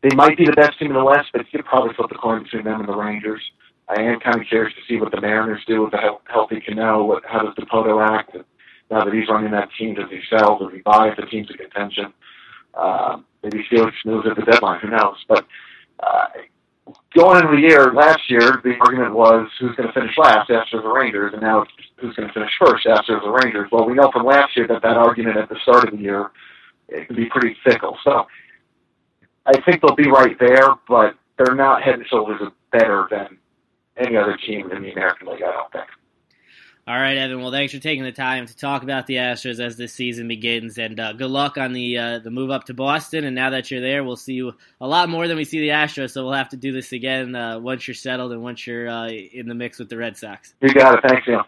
they 0.02 0.14
might 0.14 0.36
be 0.36 0.44
the 0.44 0.52
best 0.52 0.78
team 0.78 0.88
in 0.88 0.96
the 0.96 1.04
West, 1.04 1.28
but 1.32 1.40
you 1.40 1.58
could 1.58 1.64
probably 1.64 1.94
flip 1.94 2.08
the 2.08 2.16
coin 2.16 2.42
between 2.42 2.64
them 2.64 2.80
and 2.80 2.88
the 2.88 2.96
Rangers. 2.96 3.42
I 3.88 4.02
am 4.02 4.20
kind 4.20 4.40
of 4.40 4.46
curious 4.48 4.74
to 4.74 4.80
see 4.88 5.00
what 5.00 5.12
the 5.12 5.20
Mariners 5.20 5.62
do 5.66 5.82
with 5.82 5.92
the 5.92 6.00
healthy 6.24 6.60
Cano. 6.60 7.04
What 7.04 7.24
how 7.24 7.42
does 7.42 7.54
Dipoto 7.54 8.04
act? 8.04 8.34
And 8.34 8.44
now 8.90 9.04
that 9.04 9.14
he's 9.14 9.28
running 9.28 9.52
that 9.52 9.68
team, 9.78 9.94
does 9.94 10.10
he 10.10 10.20
sell? 10.28 10.58
Does 10.58 10.72
he 10.72 10.80
buy 10.80 11.08
if 11.08 11.16
the 11.16 11.26
team's 11.26 11.50
in 11.50 11.56
contention? 11.56 12.12
Uh, 12.74 13.18
maybe 13.42 13.64
Felix 13.70 13.94
moves 14.04 14.26
at 14.28 14.36
the 14.36 14.50
deadline. 14.50 14.80
Who 14.80 14.90
knows? 14.90 15.16
But 15.28 15.46
uh, 16.00 16.26
going 17.16 17.42
into 17.42 17.56
the 17.56 17.62
year 17.62 17.92
last 17.94 18.28
year, 18.28 18.60
the 18.62 18.74
argument 18.80 19.14
was 19.14 19.48
who's 19.58 19.74
going 19.76 19.88
to 19.88 19.94
finish 19.94 20.16
last 20.18 20.50
after 20.50 20.82
the 20.82 20.88
Rangers, 20.88 21.32
and 21.32 21.42
now 21.42 21.62
it's 21.62 21.72
who's 21.96 22.14
going 22.16 22.28
to 22.28 22.34
finish 22.34 22.50
first 22.58 22.86
after 22.86 23.18
the 23.20 23.30
Rangers. 23.30 23.68
Well, 23.72 23.86
we 23.86 23.94
know 23.94 24.10
from 24.12 24.26
last 24.26 24.56
year 24.56 24.66
that 24.66 24.82
that 24.82 24.96
argument 24.96 25.36
at 25.36 25.48
the 25.48 25.56
start 25.62 25.88
of 25.88 25.96
the 25.96 26.02
year 26.02 26.30
it 26.88 27.06
can 27.06 27.16
be 27.16 27.26
pretty 27.26 27.56
fickle. 27.64 27.96
So 28.04 28.26
I 29.46 29.60
think 29.60 29.80
they'll 29.80 29.94
be 29.94 30.08
right 30.08 30.38
there, 30.38 30.70
but 30.88 31.14
they're 31.38 31.54
not 31.54 31.82
head 31.82 31.94
and 31.94 32.06
shoulders 32.06 32.40
better 32.72 33.06
than 33.10 33.38
any 33.96 34.16
other 34.16 34.36
team 34.36 34.70
in 34.72 34.82
the 34.82 34.92
American 34.92 35.28
League. 35.28 35.42
I 35.42 35.52
don't 35.52 35.72
think. 35.72 35.86
All 36.88 36.94
right, 36.94 37.16
Evan. 37.16 37.40
Well, 37.40 37.50
thanks 37.50 37.72
for 37.72 37.80
taking 37.80 38.04
the 38.04 38.12
time 38.12 38.46
to 38.46 38.56
talk 38.56 38.84
about 38.84 39.08
the 39.08 39.16
Astros 39.16 39.58
as 39.58 39.76
this 39.76 39.92
season 39.92 40.28
begins, 40.28 40.78
and 40.78 41.00
uh, 41.00 41.14
good 41.14 41.30
luck 41.30 41.58
on 41.58 41.72
the 41.72 41.98
uh, 41.98 42.18
the 42.20 42.30
move 42.30 42.52
up 42.52 42.64
to 42.64 42.74
Boston. 42.74 43.24
And 43.24 43.34
now 43.34 43.50
that 43.50 43.72
you're 43.72 43.80
there, 43.80 44.04
we'll 44.04 44.14
see 44.14 44.34
you 44.34 44.52
a 44.80 44.86
lot 44.86 45.08
more 45.08 45.26
than 45.26 45.36
we 45.36 45.44
see 45.44 45.58
the 45.58 45.70
Astros. 45.70 46.12
So 46.12 46.22
we'll 46.22 46.34
have 46.34 46.50
to 46.50 46.56
do 46.56 46.70
this 46.70 46.92
again 46.92 47.34
uh, 47.34 47.58
once 47.58 47.88
you're 47.88 47.96
settled 47.96 48.30
and 48.30 48.40
once 48.40 48.68
you're 48.68 48.88
uh, 48.88 49.08
in 49.08 49.48
the 49.48 49.54
mix 49.54 49.80
with 49.80 49.88
the 49.88 49.96
Red 49.96 50.16
Sox. 50.16 50.54
You 50.60 50.72
got 50.72 50.94
it. 50.94 51.08
Thanks, 51.08 51.26
Neil. 51.26 51.42